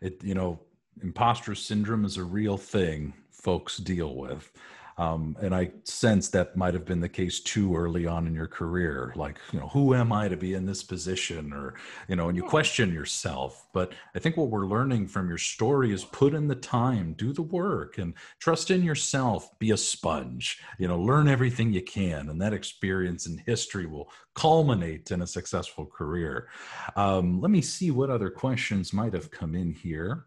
It, 0.00 0.22
you 0.22 0.34
know, 0.34 0.60
imposter 1.02 1.56
syndrome 1.56 2.04
is 2.04 2.16
a 2.16 2.22
real 2.22 2.56
thing 2.56 3.12
folks 3.32 3.78
deal 3.78 4.14
with. 4.14 4.52
Um, 5.00 5.34
and 5.40 5.54
I 5.54 5.70
sense 5.84 6.28
that 6.28 6.58
might 6.58 6.74
have 6.74 6.84
been 6.84 7.00
the 7.00 7.08
case 7.08 7.40
too 7.40 7.74
early 7.74 8.06
on 8.06 8.26
in 8.26 8.34
your 8.34 8.46
career. 8.46 9.14
Like, 9.16 9.38
you 9.50 9.58
know, 9.58 9.68
who 9.68 9.94
am 9.94 10.12
I 10.12 10.28
to 10.28 10.36
be 10.36 10.52
in 10.52 10.66
this 10.66 10.82
position? 10.82 11.54
Or, 11.54 11.72
you 12.06 12.16
know, 12.16 12.28
and 12.28 12.36
you 12.36 12.42
question 12.42 12.92
yourself. 12.92 13.66
But 13.72 13.94
I 14.14 14.18
think 14.18 14.36
what 14.36 14.50
we're 14.50 14.66
learning 14.66 15.08
from 15.08 15.26
your 15.26 15.38
story 15.38 15.90
is 15.90 16.04
put 16.04 16.34
in 16.34 16.48
the 16.48 16.54
time, 16.54 17.14
do 17.14 17.32
the 17.32 17.40
work, 17.40 17.96
and 17.96 18.12
trust 18.40 18.70
in 18.70 18.82
yourself. 18.82 19.58
Be 19.58 19.70
a 19.70 19.76
sponge, 19.78 20.58
you 20.78 20.86
know, 20.86 21.00
learn 21.00 21.28
everything 21.28 21.72
you 21.72 21.82
can. 21.82 22.28
And 22.28 22.38
that 22.42 22.52
experience 22.52 23.24
and 23.24 23.40
history 23.46 23.86
will 23.86 24.10
culminate 24.34 25.10
in 25.10 25.22
a 25.22 25.26
successful 25.26 25.86
career. 25.86 26.48
Um, 26.94 27.40
let 27.40 27.50
me 27.50 27.62
see 27.62 27.90
what 27.90 28.10
other 28.10 28.28
questions 28.28 28.92
might 28.92 29.14
have 29.14 29.30
come 29.30 29.54
in 29.54 29.72
here. 29.72 30.26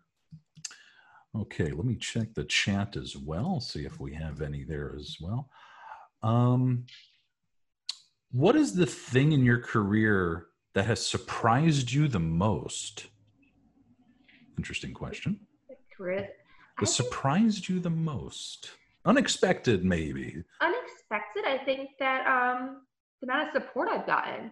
Okay, 1.36 1.72
let 1.72 1.86
me 1.86 1.96
check 1.96 2.34
the 2.36 2.44
chat 2.44 2.96
as 2.96 3.18
well, 3.18 3.60
see 3.60 3.86
if 3.86 4.00
we 4.00 4.14
have 4.14 4.42
any 4.42 4.64
there 4.64 4.96
as 4.98 5.18
well. 5.20 5.50
Um, 6.22 6.86
what 8.32 8.56
is 8.56 8.76
the 8.76 8.86
thing 8.86 9.32
in 9.32 9.44
your 9.44 9.60
career 9.60 10.48
that 10.74 10.86
has 10.86 11.06
surprised 11.06 11.92
you 11.92 12.08
the 12.08 12.20
most? 12.20 13.08
Interesting 14.58 14.94
question. 14.94 15.40
Chris, 15.96 16.28
that 16.80 16.86
surprised 16.88 17.68
you 17.68 17.80
the 17.80 17.90
most? 17.90 18.72
Unexpected, 19.06 19.84
maybe. 19.84 20.44
Unexpected, 20.62 21.46
I 21.46 21.60
think 21.66 21.90
that 22.00 22.26
um, 22.28 22.82
the 23.22 23.28
amount 23.28 23.48
of 23.48 23.62
support 23.62 23.90
I've 23.90 24.06
gotten. 24.06 24.52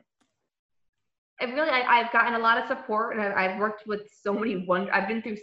I 1.39 1.46
really, 1.46 1.70
I, 1.70 2.04
have 2.04 2.12
gotten 2.12 2.36
a 2.36 2.39
lot 2.39 2.60
of 2.60 2.67
support, 2.67 3.15
and 3.15 3.22
I've, 3.24 3.36
I've 3.36 3.60
worked 3.60 3.88
with 3.88 4.02
so 4.24 4.34
many 4.34 4.65
one. 4.65 4.89
I've 4.91 5.08
been 5.08 5.22
through 5.22 5.38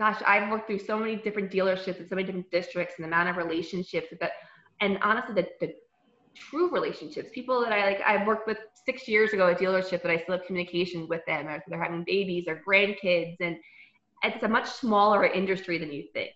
gosh, 0.00 0.20
I've 0.26 0.50
worked 0.50 0.66
through 0.66 0.78
so 0.78 0.98
many 0.98 1.14
different 1.14 1.52
dealerships 1.52 1.98
and 1.98 2.08
so 2.08 2.14
many 2.14 2.24
different 2.24 2.50
districts 2.50 2.94
and 2.96 3.04
the 3.04 3.08
amount 3.08 3.28
of 3.28 3.36
relationships 3.36 4.08
that, 4.18 4.32
and 4.80 4.98
honestly, 5.02 5.34
the, 5.34 5.46
the 5.60 5.74
true 6.34 6.70
relationships, 6.72 7.28
people 7.34 7.60
that 7.60 7.70
I 7.70 7.84
like, 7.84 8.00
I've 8.06 8.26
worked 8.26 8.48
with 8.48 8.56
six 8.86 9.06
years 9.06 9.34
ago 9.34 9.48
at 9.48 9.58
dealership 9.58 10.02
that 10.02 10.10
I 10.10 10.16
still 10.16 10.38
have 10.38 10.46
communication 10.46 11.06
with 11.06 11.20
them, 11.26 11.46
or 11.48 11.62
they're 11.68 11.82
having 11.82 12.02
babies 12.06 12.46
or 12.48 12.62
grandkids, 12.66 13.36
and 13.40 13.56
it's 14.24 14.42
a 14.42 14.48
much 14.48 14.66
smaller 14.70 15.26
industry 15.26 15.76
than 15.76 15.92
you 15.92 16.04
think. 16.14 16.30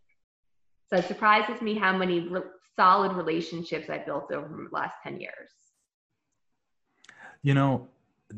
So 0.91 0.99
it 0.99 1.07
surprises 1.07 1.63
me 1.63 1.75
how 1.75 1.97
many 1.97 2.29
re- 2.29 2.43
solid 2.77 3.15
relationships 3.15 3.89
I 3.89 3.97
built 3.97 4.31
over 4.31 4.47
the 4.47 4.77
last 4.77 4.97
10 5.05 5.21
years. 5.21 5.49
You 7.41 7.55
know, 7.55 7.89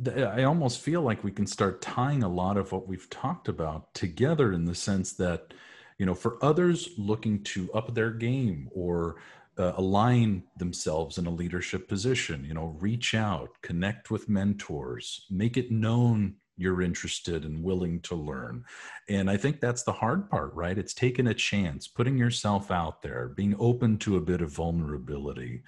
I 0.09 0.45
almost 0.45 0.81
feel 0.81 1.03
like 1.03 1.25
we 1.25 1.33
can 1.33 1.47
start 1.47 1.81
tying 1.81 2.23
a 2.23 2.29
lot 2.29 2.57
of 2.57 2.73
what 2.73 2.89
we've 2.89 3.09
talked 3.11 3.49
about 3.49 3.95
together 3.95 4.53
in 4.53 4.65
the 4.65 4.75
sense 4.75 5.13
that, 5.15 5.55
you 5.99 6.07
know, 6.07 6.15
for 6.15 6.43
others 6.43 6.91
looking 6.99 7.43
to 7.45 7.73
up 7.73 7.95
their 7.95 8.11
game 8.11 8.69
or 8.75 9.17
uh, 9.59 9.73
align 9.77 10.43
themselves 10.59 11.19
in 11.19 11.27
a 11.27 11.31
leadership 11.31 11.89
position, 11.89 12.45
you 12.45 12.55
know, 12.55 12.77
reach 12.79 13.15
out, 13.15 13.51
connect 13.63 14.11
with 14.11 14.29
mentors, 14.29 15.27
make 15.31 15.57
it 15.57 15.71
known 15.71 16.37
you're 16.59 16.83
interested 16.83 17.45
and 17.45 17.63
willing 17.63 18.01
to 18.01 18.15
learn. 18.15 18.65
And 19.09 19.31
I 19.31 19.37
think 19.37 19.61
that's 19.61 19.83
the 19.83 19.93
hard 19.93 20.31
part, 20.31 20.55
right? 20.55 20.77
It's 20.77 20.95
taking 20.95 21.27
a 21.27 21.35
chance, 21.35 21.87
putting 21.87 22.17
yourself 22.17 22.71
out 22.71 23.03
there, 23.03 23.29
being 23.29 23.55
open 23.59 23.99
to 23.99 24.17
a 24.17 24.23
bit 24.23 24.41
of 24.41 24.51
vulnerability. 24.51 25.63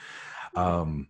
Um, 0.55 1.09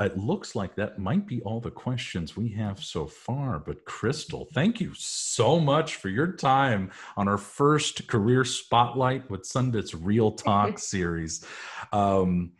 it 0.00 0.18
looks 0.18 0.54
like 0.54 0.74
that 0.76 0.98
might 0.98 1.26
be 1.26 1.40
all 1.42 1.60
the 1.60 1.70
questions 1.70 2.36
we 2.36 2.50
have 2.50 2.82
so 2.82 3.06
far. 3.06 3.58
But 3.58 3.84
Crystal, 3.84 4.46
thank 4.52 4.80
you 4.80 4.92
so 4.94 5.58
much 5.58 5.96
for 5.96 6.08
your 6.08 6.32
time 6.32 6.90
on 7.16 7.26
our 7.26 7.38
first 7.38 8.06
career 8.06 8.44
spotlight 8.44 9.28
with 9.30 9.42
Sunbit's 9.42 9.94
Real 9.94 10.32
Talk 10.32 10.78
series. 10.78 11.44
Um, 11.92 12.52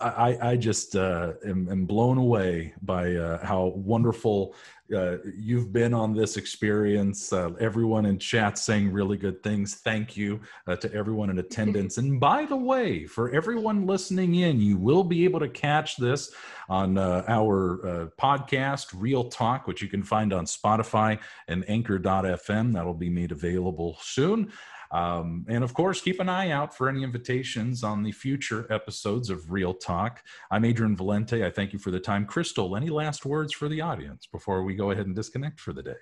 I, 0.00 0.38
I 0.40 0.56
just 0.56 0.96
uh, 0.96 1.34
am, 1.44 1.68
am, 1.70 1.84
blown 1.84 2.16
away 2.16 2.72
by 2.80 3.14
uh, 3.16 3.44
how 3.44 3.66
wonderful 3.76 4.54
uh, 4.94 5.18
you've 5.36 5.72
been 5.72 5.94
on 5.94 6.14
this 6.14 6.36
experience. 6.36 7.32
Uh, 7.32 7.50
everyone 7.60 8.06
in 8.06 8.18
chat 8.18 8.58
saying 8.58 8.92
really 8.92 9.16
good 9.16 9.42
things. 9.42 9.76
Thank 9.76 10.16
you 10.16 10.40
uh, 10.66 10.76
to 10.76 10.92
everyone 10.94 11.30
in 11.30 11.38
attendance. 11.38 11.98
and 11.98 12.20
by 12.20 12.44
the 12.44 12.56
way, 12.56 13.06
for 13.06 13.30
everyone 13.32 13.86
listening 13.86 14.34
in, 14.36 14.60
you 14.60 14.76
will 14.76 15.04
be 15.04 15.24
able 15.24 15.40
to 15.40 15.48
catch 15.48 15.96
this 15.96 16.32
on 16.68 16.98
uh, 16.98 17.24
our 17.28 18.10
podcast, 18.18 18.94
Real 18.94 19.24
Talk, 19.24 19.66
which 19.66 19.82
you 19.82 19.88
can 19.88 20.02
find 20.02 20.32
on 20.32 20.44
Spotify 20.44 21.18
and 21.48 21.64
Anchor.fm. 21.68 22.72
That'll 22.72 22.94
be 22.94 23.10
made 23.10 23.32
available 23.32 23.98
soon. 24.00 24.52
Um, 24.92 25.46
and 25.48 25.62
of 25.62 25.72
course, 25.72 26.00
keep 26.00 26.18
an 26.18 26.28
eye 26.28 26.50
out 26.50 26.76
for 26.76 26.88
any 26.88 27.04
invitations 27.04 27.84
on 27.84 28.02
the 28.02 28.12
future 28.12 28.66
episodes 28.72 29.30
of 29.30 29.50
Real 29.50 29.72
Talk. 29.72 30.20
I'm 30.50 30.64
Adrian 30.64 30.96
Valente. 30.96 31.44
I 31.44 31.50
thank 31.50 31.72
you 31.72 31.78
for 31.78 31.90
the 31.90 32.00
time. 32.00 32.26
Crystal, 32.26 32.76
any 32.76 32.90
last 32.90 33.24
words 33.24 33.52
for 33.52 33.68
the 33.68 33.80
audience 33.80 34.26
before 34.26 34.64
we 34.64 34.74
go 34.74 34.90
ahead 34.90 35.06
and 35.06 35.14
disconnect 35.14 35.60
for 35.60 35.72
the 35.72 35.82
day? 35.82 35.92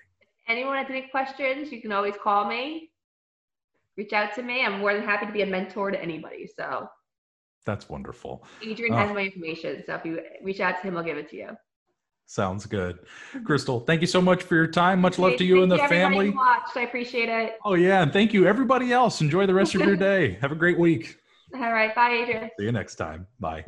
Anyone 0.48 0.78
has 0.78 0.86
any 0.88 1.08
questions, 1.10 1.70
you 1.70 1.82
can 1.82 1.92
always 1.92 2.14
call 2.22 2.48
me, 2.48 2.90
reach 3.98 4.14
out 4.14 4.34
to 4.36 4.42
me. 4.42 4.64
I'm 4.64 4.78
more 4.78 4.94
than 4.94 5.02
happy 5.02 5.26
to 5.26 5.32
be 5.32 5.42
a 5.42 5.46
mentor 5.46 5.90
to 5.90 6.02
anybody. 6.02 6.48
So 6.56 6.88
that's 7.66 7.90
wonderful. 7.90 8.46
Adrian 8.62 8.94
has 8.94 9.10
uh, 9.10 9.14
my 9.14 9.24
information. 9.24 9.82
So 9.84 9.96
if 9.96 10.06
you 10.06 10.20
reach 10.42 10.60
out 10.60 10.80
to 10.80 10.88
him, 10.88 10.96
I'll 10.96 11.04
give 11.04 11.18
it 11.18 11.28
to 11.30 11.36
you. 11.36 11.48
Sounds 12.30 12.66
good. 12.66 12.98
Crystal, 13.44 13.80
thank 13.80 14.02
you 14.02 14.06
so 14.06 14.20
much 14.20 14.42
for 14.42 14.54
your 14.54 14.66
time. 14.66 15.00
Much 15.00 15.18
love 15.18 15.38
to 15.38 15.44
you 15.46 15.62
and 15.62 15.72
the 15.72 15.78
family. 15.78 16.28
Watched. 16.28 16.76
I 16.76 16.82
appreciate 16.82 17.30
it. 17.30 17.58
Oh, 17.64 17.72
yeah. 17.72 18.02
And 18.02 18.12
thank 18.12 18.34
you, 18.34 18.46
everybody 18.46 18.92
else. 18.92 19.22
Enjoy 19.22 19.46
the 19.46 19.54
rest 19.54 19.74
of 19.74 19.80
your 19.80 19.96
day. 20.10 20.36
Have 20.42 20.52
a 20.52 20.54
great 20.54 20.78
week. 20.78 21.16
All 21.54 21.72
right. 21.72 21.94
Bye, 21.94 22.10
Adrian. 22.10 22.50
See 22.58 22.66
you 22.66 22.72
next 22.72 22.96
time. 22.96 23.26
Bye. 23.40 23.64